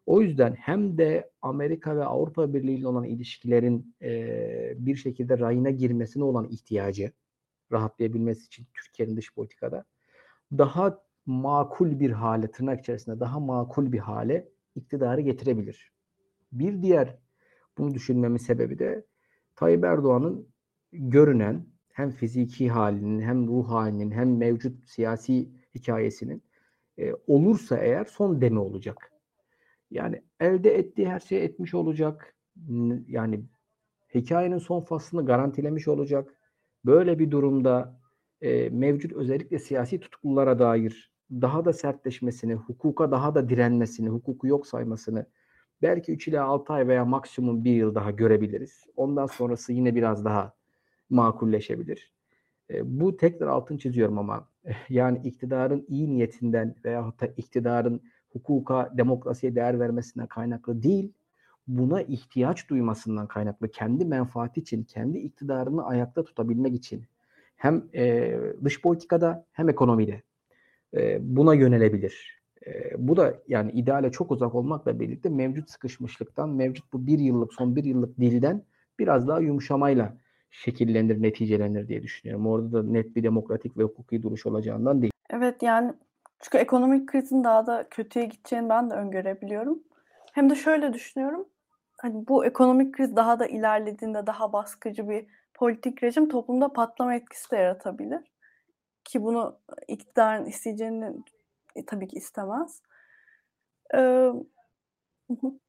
O 0.06 0.22
yüzden 0.22 0.54
hem 0.54 0.98
de 0.98 1.32
Amerika 1.42 1.98
ve 1.98 2.06
Avrupa 2.06 2.54
Birliği 2.54 2.78
ile 2.78 2.88
olan 2.88 3.04
ilişkilerin 3.04 3.96
e, 4.02 4.74
bir 4.78 4.96
şekilde 4.96 5.40
rayına 5.40 5.70
girmesine 5.70 6.24
olan 6.24 6.48
ihtiyacı 6.50 7.12
rahatlayabilmesi 7.72 8.46
için 8.46 8.68
Türkiye'nin 8.74 9.18
dış 9.18 9.34
politikada 9.34 9.86
daha 10.52 11.04
makul 11.26 12.00
bir 12.00 12.12
hale, 12.12 12.52
tırnak 12.52 12.80
içerisinde 12.80 13.20
daha 13.20 13.40
makul 13.40 13.92
bir 13.92 14.00
hale 14.00 14.50
iktidarı 14.76 15.22
getirebilir. 15.22 15.92
Bir 16.52 16.82
diğer 16.82 17.18
bunu 17.78 17.94
düşünmemin 17.94 18.38
sebebi 18.38 18.80
de 18.80 19.06
Tayyip 19.56 19.84
Erdoğan'ın 19.84 20.48
görünen 20.92 21.66
hem 21.94 22.12
fiziki 22.12 22.70
halinin 22.70 23.22
hem 23.22 23.48
ruh 23.48 23.70
halinin 23.70 24.12
hem 24.12 24.38
mevcut 24.38 24.90
siyasi 24.90 25.50
hikayesinin 25.76 26.44
e, 26.98 27.14
olursa 27.28 27.78
eğer 27.78 28.06
son 28.06 28.42
demi 28.42 28.60
olacak. 28.60 29.12
Yani 29.92 30.22
elde 30.40 30.78
ettiği 30.78 31.10
her 31.10 31.20
şeyi 31.20 31.42
etmiş 31.42 31.74
olacak. 31.74 32.36
Yani 33.08 33.44
hikayenin 34.16 34.58
son 34.58 34.82
faslını 34.82 35.26
garantilemiş 35.26 35.88
olacak. 35.88 36.36
Böyle 36.86 37.20
bir 37.20 37.32
durumda 37.32 38.00
e, 38.42 38.70
mevcut 38.70 39.14
özellikle 39.14 39.60
siyasi 39.60 40.00
tutuklulara 40.00 40.60
dair 40.60 41.14
daha 41.32 41.66
da 41.66 41.74
sertleşmesini, 41.74 42.54
hukuka 42.54 43.12
daha 43.12 43.36
da 43.36 43.50
direnmesini, 43.50 44.10
hukuku 44.10 44.48
yok 44.48 44.68
saymasını 44.68 45.26
belki 45.82 46.12
3 46.12 46.28
ila 46.28 46.46
6 46.46 46.74
ay 46.74 46.88
veya 46.88 47.06
maksimum 47.06 47.66
1 47.66 47.72
yıl 47.72 47.96
daha 47.96 48.12
görebiliriz. 48.12 48.86
Ondan 48.96 49.26
sonrası 49.26 49.74
yine 49.74 49.96
biraz 49.96 50.26
daha 50.26 50.54
makulleşebilir. 51.14 52.12
E, 52.70 53.00
bu 53.00 53.18
tekrar 53.18 53.48
altın 53.48 53.78
çiziyorum 53.78 54.20
ama 54.20 54.48
yani 54.90 55.22
iktidarın 55.24 55.86
iyi 55.90 56.10
niyetinden 56.10 56.76
veya 56.86 57.14
da 57.22 57.28
iktidarın 57.38 58.02
hukuka, 58.30 58.94
demokrasiye 58.98 59.56
değer 59.56 59.80
vermesinden 59.80 60.28
kaynaklı 60.28 60.84
değil. 60.84 61.14
buna 61.68 62.02
ihtiyaç 62.02 62.70
duymasından 62.70 63.28
kaynaklı 63.28 63.72
kendi 63.72 64.06
menfaati 64.06 64.60
için, 64.60 64.84
kendi 64.84 65.18
iktidarını 65.18 65.86
ayakta 65.86 66.24
tutabilmek 66.24 66.76
için 66.76 67.04
hem 67.56 67.84
e, 67.96 68.40
dış 68.64 68.82
politikada 68.82 69.46
hem 69.52 69.70
ekonomide 69.70 70.22
e, 70.94 71.18
buna 71.36 71.54
yönelebilir. 71.54 72.44
E, 72.66 72.72
bu 73.08 73.18
da 73.18 73.34
yani 73.48 73.72
ideale 73.72 74.12
çok 74.12 74.32
uzak 74.32 74.56
olmakla 74.56 75.00
birlikte 75.00 75.30
mevcut 75.30 75.70
sıkışmışlıktan, 75.70 76.50
mevcut 76.50 76.94
bu 76.94 77.08
bir 77.08 77.20
yıllık, 77.20 77.54
son 77.54 77.76
bir 77.76 77.84
yıllık 77.84 78.20
dilden 78.20 78.64
biraz 79.00 79.28
daha 79.28 79.40
yumuşamayla 79.40 80.18
şekillenir, 80.54 81.22
neticelenir 81.22 81.88
diye 81.88 82.04
düşünüyorum. 82.04 82.48
Orada 82.48 82.74
da 82.74 82.84
net 82.84 83.16
bir 83.16 83.24
demokratik 83.24 83.78
ve 83.78 83.84
hukuki 83.84 84.24
duruş 84.24 84.46
olacağından 84.46 85.02
değil. 85.02 85.14
Evet 85.30 85.64
yani 85.64 85.94
çünkü 86.40 86.58
ekonomik 86.58 87.10
krizin 87.10 87.44
daha 87.44 87.66
da 87.66 87.88
kötüye 87.90 88.26
gideceğini 88.26 88.70
ben 88.70 88.90
de 88.90 88.94
öngörebiliyorum. 88.94 89.84
Hem 90.34 90.50
de 90.50 90.56
şöyle 90.56 90.94
düşünüyorum. 90.94 91.48
Hani 92.02 92.28
bu 92.28 92.46
ekonomik 92.46 92.96
kriz 92.96 93.16
daha 93.16 93.40
da 93.40 93.46
ilerlediğinde 93.46 94.28
daha 94.28 94.54
baskıcı 94.54 95.10
bir 95.10 95.26
politik 95.54 96.04
rejim 96.04 96.30
toplumda 96.30 96.74
patlama 96.74 97.16
etkisi 97.16 97.52
de 97.52 97.56
yaratabilir. 97.56 98.22
Ki 99.04 99.24
bunu 99.24 99.60
iktidarın 99.88 100.46
isteyeceğini 100.46 101.06
e, 101.76 101.86
tabii 101.86 102.08
ki 102.08 102.16
istemez. 102.16 102.82
Ee, 103.96 104.30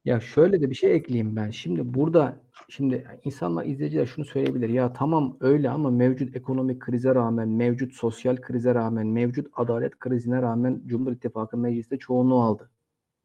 ya 0.05 0.19
şöyle 0.19 0.61
de 0.61 0.69
bir 0.69 0.75
şey 0.75 0.95
ekleyeyim 0.95 1.35
ben. 1.35 1.51
Şimdi 1.51 1.93
burada 1.93 2.37
şimdi 2.69 3.07
insanlar 3.23 3.65
izleyiciler 3.65 4.05
şunu 4.05 4.25
söyleyebilir. 4.25 4.69
Ya 4.69 4.93
tamam 4.93 5.37
öyle 5.39 5.69
ama 5.69 5.91
mevcut 5.91 6.35
ekonomik 6.35 6.81
krize 6.81 7.15
rağmen, 7.15 7.49
mevcut 7.49 7.93
sosyal 7.93 8.35
krize 8.35 8.75
rağmen, 8.75 9.07
mevcut 9.07 9.47
adalet 9.53 9.99
krizine 9.99 10.41
rağmen 10.41 10.81
Cumhur 10.85 11.11
İttifakı 11.11 11.57
mecliste 11.57 11.97
çoğunluğu 11.97 12.41
aldı. 12.41 12.69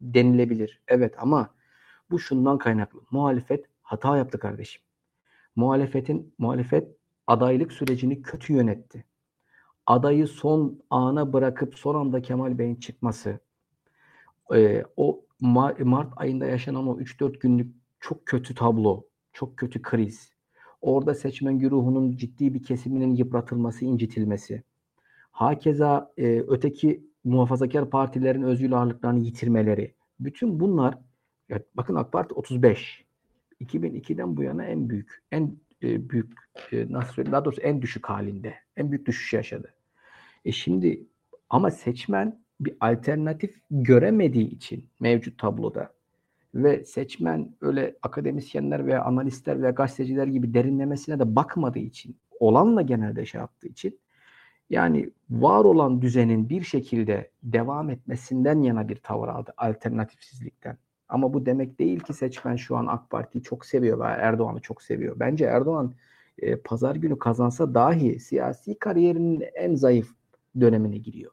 Denilebilir. 0.00 0.82
Evet 0.88 1.14
ama 1.18 1.50
bu 2.10 2.18
şundan 2.18 2.58
kaynaklı. 2.58 3.00
Muhalefet 3.10 3.64
hata 3.82 4.16
yaptı 4.16 4.38
kardeşim. 4.38 4.82
Muhalefetin 5.56 6.34
muhalefet 6.38 6.88
adaylık 7.26 7.72
sürecini 7.72 8.22
kötü 8.22 8.52
yönetti. 8.52 9.04
Adayı 9.86 10.26
son 10.26 10.82
ana 10.90 11.32
bırakıp 11.32 11.78
son 11.78 11.94
anda 11.94 12.22
Kemal 12.22 12.58
Bey'in 12.58 12.76
çıkması, 12.76 13.40
e, 14.54 14.84
o 14.96 15.24
Mart 15.40 16.12
ayında 16.16 16.46
yaşanan 16.46 16.88
o 16.88 17.00
3-4 17.00 17.38
günlük 17.38 17.74
çok 18.00 18.26
kötü 18.26 18.54
tablo, 18.54 19.04
çok 19.32 19.56
kötü 19.56 19.82
kriz, 19.82 20.32
orada 20.80 21.14
seçmen 21.14 21.58
güruhunun 21.58 22.16
ciddi 22.16 22.54
bir 22.54 22.62
kesiminin 22.62 23.14
yıpratılması, 23.14 23.84
incitilmesi, 23.84 24.62
hakeza 25.30 26.12
e, 26.16 26.44
öteki 26.48 27.04
muhafazakar 27.24 27.90
partilerin 27.90 28.42
özgür 28.42 28.72
ağırlıklarını 28.72 29.20
yitirmeleri, 29.20 29.94
bütün 30.20 30.60
bunlar, 30.60 30.98
ya 31.48 31.62
bakın 31.74 31.94
AK 31.94 32.12
Parti 32.12 32.34
35, 32.34 33.04
2002'den 33.60 34.36
bu 34.36 34.42
yana 34.42 34.64
en 34.64 34.88
büyük, 34.88 35.22
en 35.32 35.56
e, 35.82 36.10
büyük, 36.10 36.32
e, 36.72 36.92
nasıl 36.92 37.12
söyleyeyim, 37.12 37.32
daha 37.32 37.44
doğrusu 37.44 37.60
en 37.60 37.82
düşük 37.82 38.08
halinde, 38.08 38.54
en 38.76 38.90
büyük 38.90 39.06
düşüş 39.06 39.32
yaşadı. 39.32 39.74
E 40.44 40.52
şimdi 40.52 41.06
ama 41.50 41.70
seçmen 41.70 42.40
bir 42.60 42.76
alternatif 42.80 43.60
göremediği 43.70 44.50
için 44.50 44.86
mevcut 45.00 45.38
tabloda 45.38 45.92
ve 46.54 46.84
seçmen 46.84 47.54
öyle 47.60 47.96
akademisyenler 48.02 48.86
veya 48.86 49.04
analistler 49.04 49.62
veya 49.62 49.70
gazeteciler 49.70 50.26
gibi 50.26 50.54
derinlemesine 50.54 51.18
de 51.18 51.36
bakmadığı 51.36 51.78
için 51.78 52.16
olanla 52.40 52.82
genelde 52.82 53.26
şey 53.26 53.40
yaptığı 53.40 53.68
için 53.68 53.98
yani 54.70 55.10
var 55.30 55.64
olan 55.64 56.02
düzenin 56.02 56.48
bir 56.48 56.62
şekilde 56.62 57.30
devam 57.42 57.90
etmesinden 57.90 58.62
yana 58.62 58.88
bir 58.88 58.96
tavır 58.96 59.28
aldı 59.28 59.52
alternatifsizlikten. 59.56 60.78
Ama 61.08 61.34
bu 61.34 61.46
demek 61.46 61.78
değil 61.78 62.00
ki 62.00 62.12
seçmen 62.12 62.56
şu 62.56 62.76
an 62.76 62.86
AK 62.86 63.10
Parti'yi 63.10 63.42
çok 63.42 63.66
seviyor 63.66 63.98
veya 63.98 64.10
Erdoğan'ı 64.10 64.60
çok 64.60 64.82
seviyor. 64.82 65.16
Bence 65.20 65.44
Erdoğan 65.44 65.94
e, 66.38 66.56
pazar 66.56 66.96
günü 66.96 67.18
kazansa 67.18 67.74
dahi 67.74 68.20
siyasi 68.20 68.78
kariyerinin 68.78 69.44
en 69.54 69.74
zayıf 69.74 70.14
dönemine 70.60 70.98
giriyor. 70.98 71.32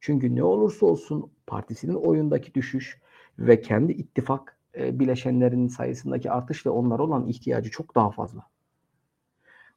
Çünkü 0.00 0.34
ne 0.36 0.44
olursa 0.44 0.86
olsun 0.86 1.30
partisinin 1.46 1.94
oyundaki 1.94 2.54
düşüş 2.54 3.00
ve 3.38 3.60
kendi 3.60 3.92
ittifak 3.92 4.58
e, 4.78 5.00
bileşenlerinin 5.00 5.68
sayısındaki 5.68 6.30
artış 6.30 6.66
ve 6.66 6.70
onlara 6.70 7.02
olan 7.02 7.26
ihtiyacı 7.28 7.70
çok 7.70 7.94
daha 7.94 8.10
fazla. 8.10 8.42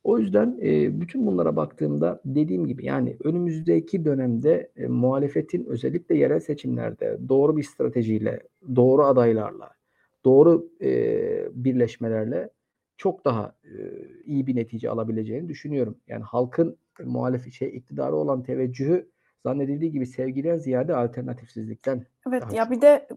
O 0.04 0.20
yüzden 0.20 0.60
e, 0.62 1.02
bütün 1.02 1.28
bunlara 1.28 1.56
baktığımda 1.56 2.22
dediğim 2.26 2.68
gibi 2.68 2.86
yani 2.86 3.18
önümüzdeki 3.24 4.06
dönemde 4.06 4.72
e, 4.76 4.88
muhalefetin 4.88 5.66
özellikle 5.66 6.18
yerel 6.18 6.40
seçimlerde 6.40 7.18
doğru 7.30 7.58
bir 7.58 7.64
stratejiyle, 7.64 8.40
doğru 8.76 9.04
adaylarla, 9.04 9.70
doğru 10.26 10.70
e, 10.82 10.94
birleşmelerle 11.54 12.50
çok 12.98 13.26
daha 13.26 13.56
e, 13.64 13.72
iyi 14.26 14.48
bir 14.48 14.56
netice 14.56 14.90
alabileceğini 14.90 15.50
düşünüyorum. 15.50 15.98
Yani 16.08 16.24
halkın 16.24 16.78
muhalefet 17.04 17.54
şey 17.54 17.78
iktidarı 17.78 18.16
olan 18.16 18.44
teveccühü 18.44 19.13
zannedildiği 19.44 19.92
gibi 19.92 20.06
sevgiden 20.06 20.58
ziyade 20.58 20.96
alternatifsizlikten. 20.96 22.06
Evet 22.28 22.44
ya 22.54 22.72
bir 22.72 22.82
de 22.82 23.08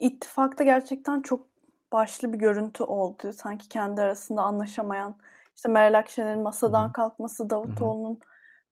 ittifakta 0.00 0.64
gerçekten 0.64 1.20
çok 1.20 1.46
başlı 1.92 2.32
bir 2.32 2.38
görüntü 2.38 2.84
oldu. 2.84 3.32
Sanki 3.32 3.68
kendi 3.68 4.00
arasında 4.00 4.42
anlaşamayan 4.42 5.16
işte 5.56 5.68
Meral 5.68 5.98
Akşener'in 5.98 6.42
masadan 6.42 6.84
Hı-hı. 6.84 6.92
kalkması, 6.92 7.50
Davutoğlu'nun 7.50 8.20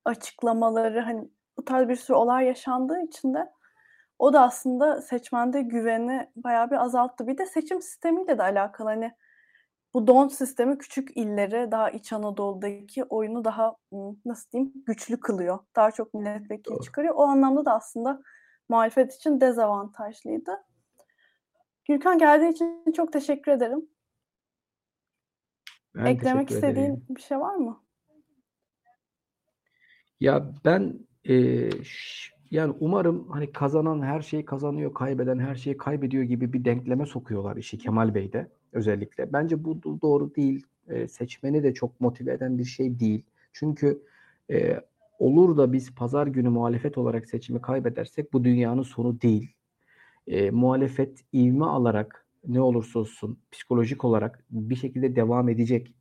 açıklamaları 0.04 1.00
hani 1.00 1.28
bu 1.56 1.64
tarz 1.64 1.88
bir 1.88 1.96
sürü 1.96 2.16
olay 2.16 2.46
yaşandığı 2.46 3.02
için 3.02 3.34
de 3.34 3.52
o 4.18 4.32
da 4.32 4.42
aslında 4.42 5.02
seçmende 5.02 5.62
güveni 5.62 6.30
bayağı 6.36 6.70
bir 6.70 6.76
azalttı. 6.76 7.26
Bir 7.26 7.38
de 7.38 7.46
seçim 7.46 7.82
sistemiyle 7.82 8.38
de 8.38 8.42
alakalı 8.42 8.88
hani 8.88 9.12
bu 9.94 10.07
don 10.07 10.29
sistemi 10.29 10.79
küçük 10.79 11.16
illeri 11.16 11.70
daha 11.70 11.90
İç 11.90 12.12
Anadolu'daki 12.12 13.05
oyunu 13.05 13.44
daha 13.44 13.76
nasıl 14.24 14.50
diyeyim 14.50 14.72
güçlü 14.87 15.20
kılıyor. 15.20 15.59
Daha 15.76 15.90
çok 15.90 16.14
milletvekili 16.14 16.74
Doğru. 16.74 16.83
çıkarıyor. 16.85 17.14
O 17.16 17.22
anlamda 17.22 17.64
da 17.64 17.74
aslında 17.74 18.22
muhalefet 18.68 19.14
için 19.14 19.40
dezavantajlıydı. 19.40 20.53
Gürkan 21.85 22.18
geldiği 22.18 22.50
için 22.50 22.92
çok 22.96 23.12
teşekkür 23.12 23.53
ederim. 23.53 23.88
Ben 25.94 26.07
Eklemek 26.07 26.50
istediğin 26.50 26.85
ederim. 26.85 27.07
bir 27.11 27.20
şey 27.20 27.40
var 27.40 27.55
mı? 27.55 27.85
Ya 30.20 30.53
ben 30.64 30.98
e, 31.24 31.35
yani 32.50 32.74
umarım 32.80 33.28
hani 33.28 33.52
kazanan 33.52 34.02
her 34.02 34.20
şeyi 34.20 34.44
kazanıyor, 34.44 34.94
kaybeden 34.94 35.38
her 35.38 35.54
şeyi 35.54 35.76
kaybediyor 35.76 36.22
gibi 36.22 36.52
bir 36.52 36.64
denkleme 36.64 37.06
sokuyorlar 37.06 37.56
işi 37.56 37.78
Kemal 37.78 38.14
Bey'de 38.14 38.48
özellikle. 38.72 39.32
Bence 39.32 39.64
bu 39.64 39.82
doğru 40.02 40.34
değil. 40.34 40.66
E, 40.88 41.08
seçmeni 41.08 41.62
de 41.62 41.74
çok 41.74 42.00
motive 42.00 42.32
eden 42.32 42.58
bir 42.58 42.64
şey 42.64 43.00
değil. 43.00 43.22
Çünkü 43.52 44.02
e, 44.50 44.80
olur 45.18 45.56
da 45.56 45.72
biz 45.72 45.94
pazar 45.94 46.26
günü 46.26 46.48
muhalefet 46.48 46.98
olarak 46.98 47.28
seçimi 47.28 47.60
kaybedersek 47.60 48.32
bu 48.32 48.44
dünyanın 48.44 48.82
sonu 48.82 49.20
değil. 49.20 49.54
E, 50.26 50.50
muhalefet 50.50 51.24
ivme 51.32 51.64
alarak 51.64 52.26
ne 52.46 52.60
olursa 52.60 52.98
olsun 52.98 53.38
psikolojik 53.50 54.04
olarak 54.04 54.44
bir 54.50 54.76
şekilde 54.76 55.16
devam 55.16 55.48
edecek. 55.48 55.94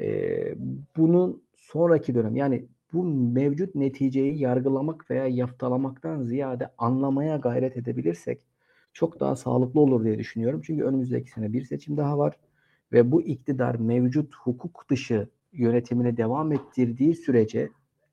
E, 0.00 0.54
bunun 0.96 1.42
sonraki 1.56 2.14
dönem 2.14 2.36
yani 2.36 2.68
bu 2.92 3.04
mevcut 3.04 3.74
neticeyi 3.74 4.38
yargılamak 4.38 5.10
veya 5.10 5.26
yaftalamaktan 5.26 6.22
ziyade 6.22 6.70
anlamaya 6.78 7.36
gayret 7.36 7.76
edebilirsek 7.76 8.46
çok 8.92 9.20
daha 9.20 9.36
sağlıklı 9.36 9.80
olur 9.80 10.04
diye 10.04 10.18
düşünüyorum. 10.18 10.60
Çünkü 10.64 10.84
önümüzdeki 10.84 11.30
sene 11.30 11.52
bir 11.52 11.64
seçim 11.64 11.96
daha 11.96 12.18
var 12.18 12.36
ve 12.92 13.12
bu 13.12 13.22
iktidar 13.22 13.74
mevcut 13.74 14.34
hukuk 14.34 14.86
dışı 14.90 15.28
yönetimine 15.52 16.16
devam 16.16 16.52
ettirdiği 16.52 17.14
sürece 17.14 17.70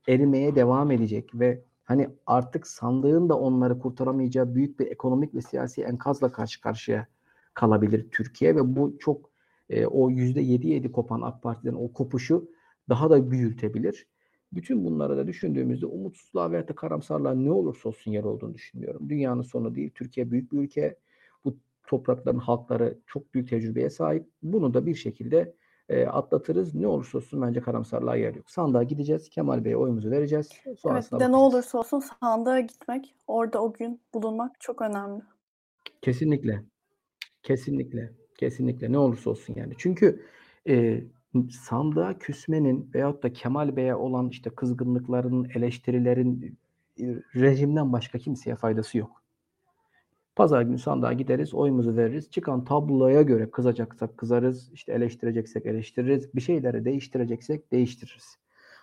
erimeye 0.08 0.56
devam 0.56 0.92
edecek 0.92 1.30
ve 1.34 1.62
hani 1.84 2.10
artık 2.28 2.68
sandığın 2.68 3.30
da 3.30 3.40
onları 3.40 3.80
kurtaramayacağı 3.80 4.56
büyük 4.56 4.80
bir 4.80 4.88
ekonomik 4.88 5.36
ve 5.36 5.42
siyasi 5.42 5.84
enkazla 5.84 6.32
karşı 6.32 6.62
karşıya 6.62 7.08
kalabilir 7.54 8.08
Türkiye 8.12 8.56
ve 8.56 8.76
bu 8.76 8.98
çok 9.00 9.30
e, 9.70 9.86
o 9.86 10.10
yüzde 10.10 10.42
yedi 10.42 10.68
yedi 10.68 10.92
kopan 10.92 11.22
AK 11.22 11.42
Parti'den 11.42 11.74
o 11.74 11.94
kopuşu 11.94 12.50
daha 12.90 13.10
da 13.10 13.32
büyütebilir. 13.32 14.08
Bütün 14.54 14.86
bunları 14.86 15.18
da 15.18 15.28
düşündüğümüzde 15.28 15.86
umutsuzluğa 15.86 16.52
veya 16.52 16.68
da 16.68 16.76
karamsarlığa 16.76 17.34
ne 17.34 17.52
olursa 17.52 17.90
olsun 17.90 18.12
yer 18.12 18.24
olduğunu 18.24 18.54
düşünmüyorum. 18.54 19.10
Dünyanın 19.10 19.42
sonu 19.42 19.76
değil. 19.76 19.92
Türkiye 19.96 20.32
büyük 20.32 20.52
bir 20.52 20.58
ülke. 20.58 20.96
Bu 21.46 21.58
toprakların 21.88 22.40
halkları 22.40 23.00
çok 23.08 23.34
büyük 23.34 23.50
tecrübeye 23.50 23.90
sahip. 23.90 24.26
Bunu 24.44 24.74
da 24.74 24.86
bir 24.86 24.96
şekilde 24.96 25.56
e, 25.90 26.06
atlatırız. 26.06 26.76
Ne 26.76 26.88
olursa 26.88 27.18
olsun 27.18 27.42
bence 27.42 27.62
karamsarlığa 27.62 28.16
yer 28.16 28.36
yok. 28.36 28.52
Sandığa 28.52 28.84
gideceğiz. 28.84 29.30
Kemal 29.30 29.66
Bey'e 29.66 29.78
oyumuzu 29.78 30.12
vereceğiz. 30.12 30.50
evet 30.66 31.10
bir 31.14 31.20
de 31.20 31.32
ne 31.32 31.36
olursa 31.36 31.78
olsun 31.78 32.00
sandığa 32.00 32.60
gitmek, 32.60 33.16
orada 33.28 33.64
o 33.64 33.74
gün 33.74 34.02
bulunmak 34.14 34.62
çok 34.62 34.82
önemli. 34.82 35.22
Kesinlikle. 36.02 36.64
Kesinlikle. 37.44 38.14
Kesinlikle. 38.38 38.92
Ne 38.92 38.98
olursa 38.98 39.30
olsun 39.30 39.54
yani. 39.58 39.74
Çünkü 39.78 40.26
e, 40.68 41.04
sandığa 41.44 42.18
küsmenin 42.18 42.90
veyahut 42.94 43.24
da 43.24 43.34
Kemal 43.34 43.76
Bey'e 43.76 43.96
olan 43.96 44.30
işte 44.30 44.50
kızgınlıkların, 44.50 45.50
eleştirilerin 45.56 46.58
e, 47.00 47.04
rejimden 47.36 47.94
başka 47.94 48.18
kimseye 48.18 48.56
faydası 48.56 48.98
yok. 48.98 49.22
Pazar 50.36 50.62
günü 50.62 50.80
sandığa 50.80 51.14
gideriz, 51.14 51.54
oyumuzu 51.54 51.96
veririz. 51.98 52.32
Çıkan 52.32 52.66
tabloya 52.66 53.22
göre 53.22 53.52
kızacaksak 53.52 54.18
kızarız, 54.18 54.72
işte 54.74 54.94
eleştireceksek 54.94 55.66
eleştiririz, 55.66 56.36
bir 56.36 56.42
şeyleri 56.42 56.86
değiştireceksek 56.86 57.72
değiştiririz. 57.72 58.38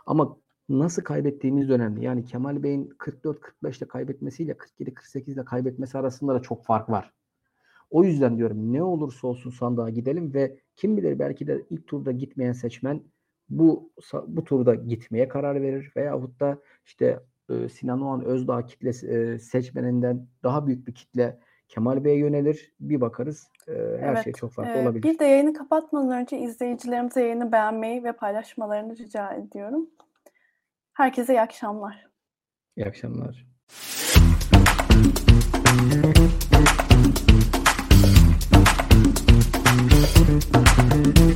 Ama 0.06 0.36
nasıl 0.68 1.02
kaybettiğimiz 1.02 1.70
önemli. 1.70 2.04
Yani 2.04 2.24
Kemal 2.24 2.62
Bey'in 2.62 2.88
44-45 2.98 3.78
ile 3.78 3.88
kaybetmesiyle 3.88 4.52
47-48 4.52 5.32
ile 5.32 5.44
kaybetmesi 5.44 5.98
arasında 5.98 6.34
da 6.34 6.42
çok 6.42 6.64
fark 6.64 6.90
var. 6.90 7.12
O 7.92 8.04
yüzden 8.04 8.38
diyorum 8.38 8.72
ne 8.72 8.82
olursa 8.82 9.26
olsun 9.26 9.50
sandığa 9.50 9.90
gidelim 9.90 10.34
ve 10.34 10.58
kim 10.76 10.96
bilir 10.96 11.18
belki 11.18 11.46
de 11.46 11.62
ilk 11.70 11.86
turda 11.86 12.12
gitmeyen 12.12 12.52
seçmen 12.52 13.02
bu 13.48 13.92
bu 14.26 14.44
turda 14.44 14.74
gitmeye 14.74 15.28
karar 15.28 15.62
verir 15.62 15.92
veyahut 15.96 16.40
da 16.40 16.58
işte 16.86 17.20
e, 17.50 17.68
Sinan 17.68 18.02
Oğan 18.02 18.24
Özdağ 18.24 18.66
kitlesi 18.66 19.08
e, 19.08 19.38
seçmeninden 19.38 20.26
daha 20.42 20.66
büyük 20.66 20.86
bir 20.86 20.94
kitle 20.94 21.38
Kemal 21.68 22.04
Bey'e 22.04 22.18
yönelir. 22.18 22.72
Bir 22.80 23.00
bakarız 23.00 23.48
e, 23.68 23.72
her 23.72 24.12
evet, 24.12 24.24
şey 24.24 24.32
çok 24.32 24.52
farklı 24.52 24.72
e, 24.72 24.82
olabilir. 24.82 25.02
Bir 25.02 25.18
de 25.18 25.24
yayını 25.24 25.52
kapatmadan 25.52 26.20
önce 26.20 26.38
izleyicilerimize 26.38 27.20
yayını 27.20 27.52
beğenmeyi 27.52 28.04
ve 28.04 28.12
paylaşmalarını 28.12 28.96
rica 28.96 29.32
ediyorum. 29.32 29.90
Herkese 30.92 31.34
iyi 31.34 31.40
akşamlar. 31.40 32.08
İyi 32.76 32.86
akşamlar. 32.86 33.51
Mm-hmm. 40.32 41.31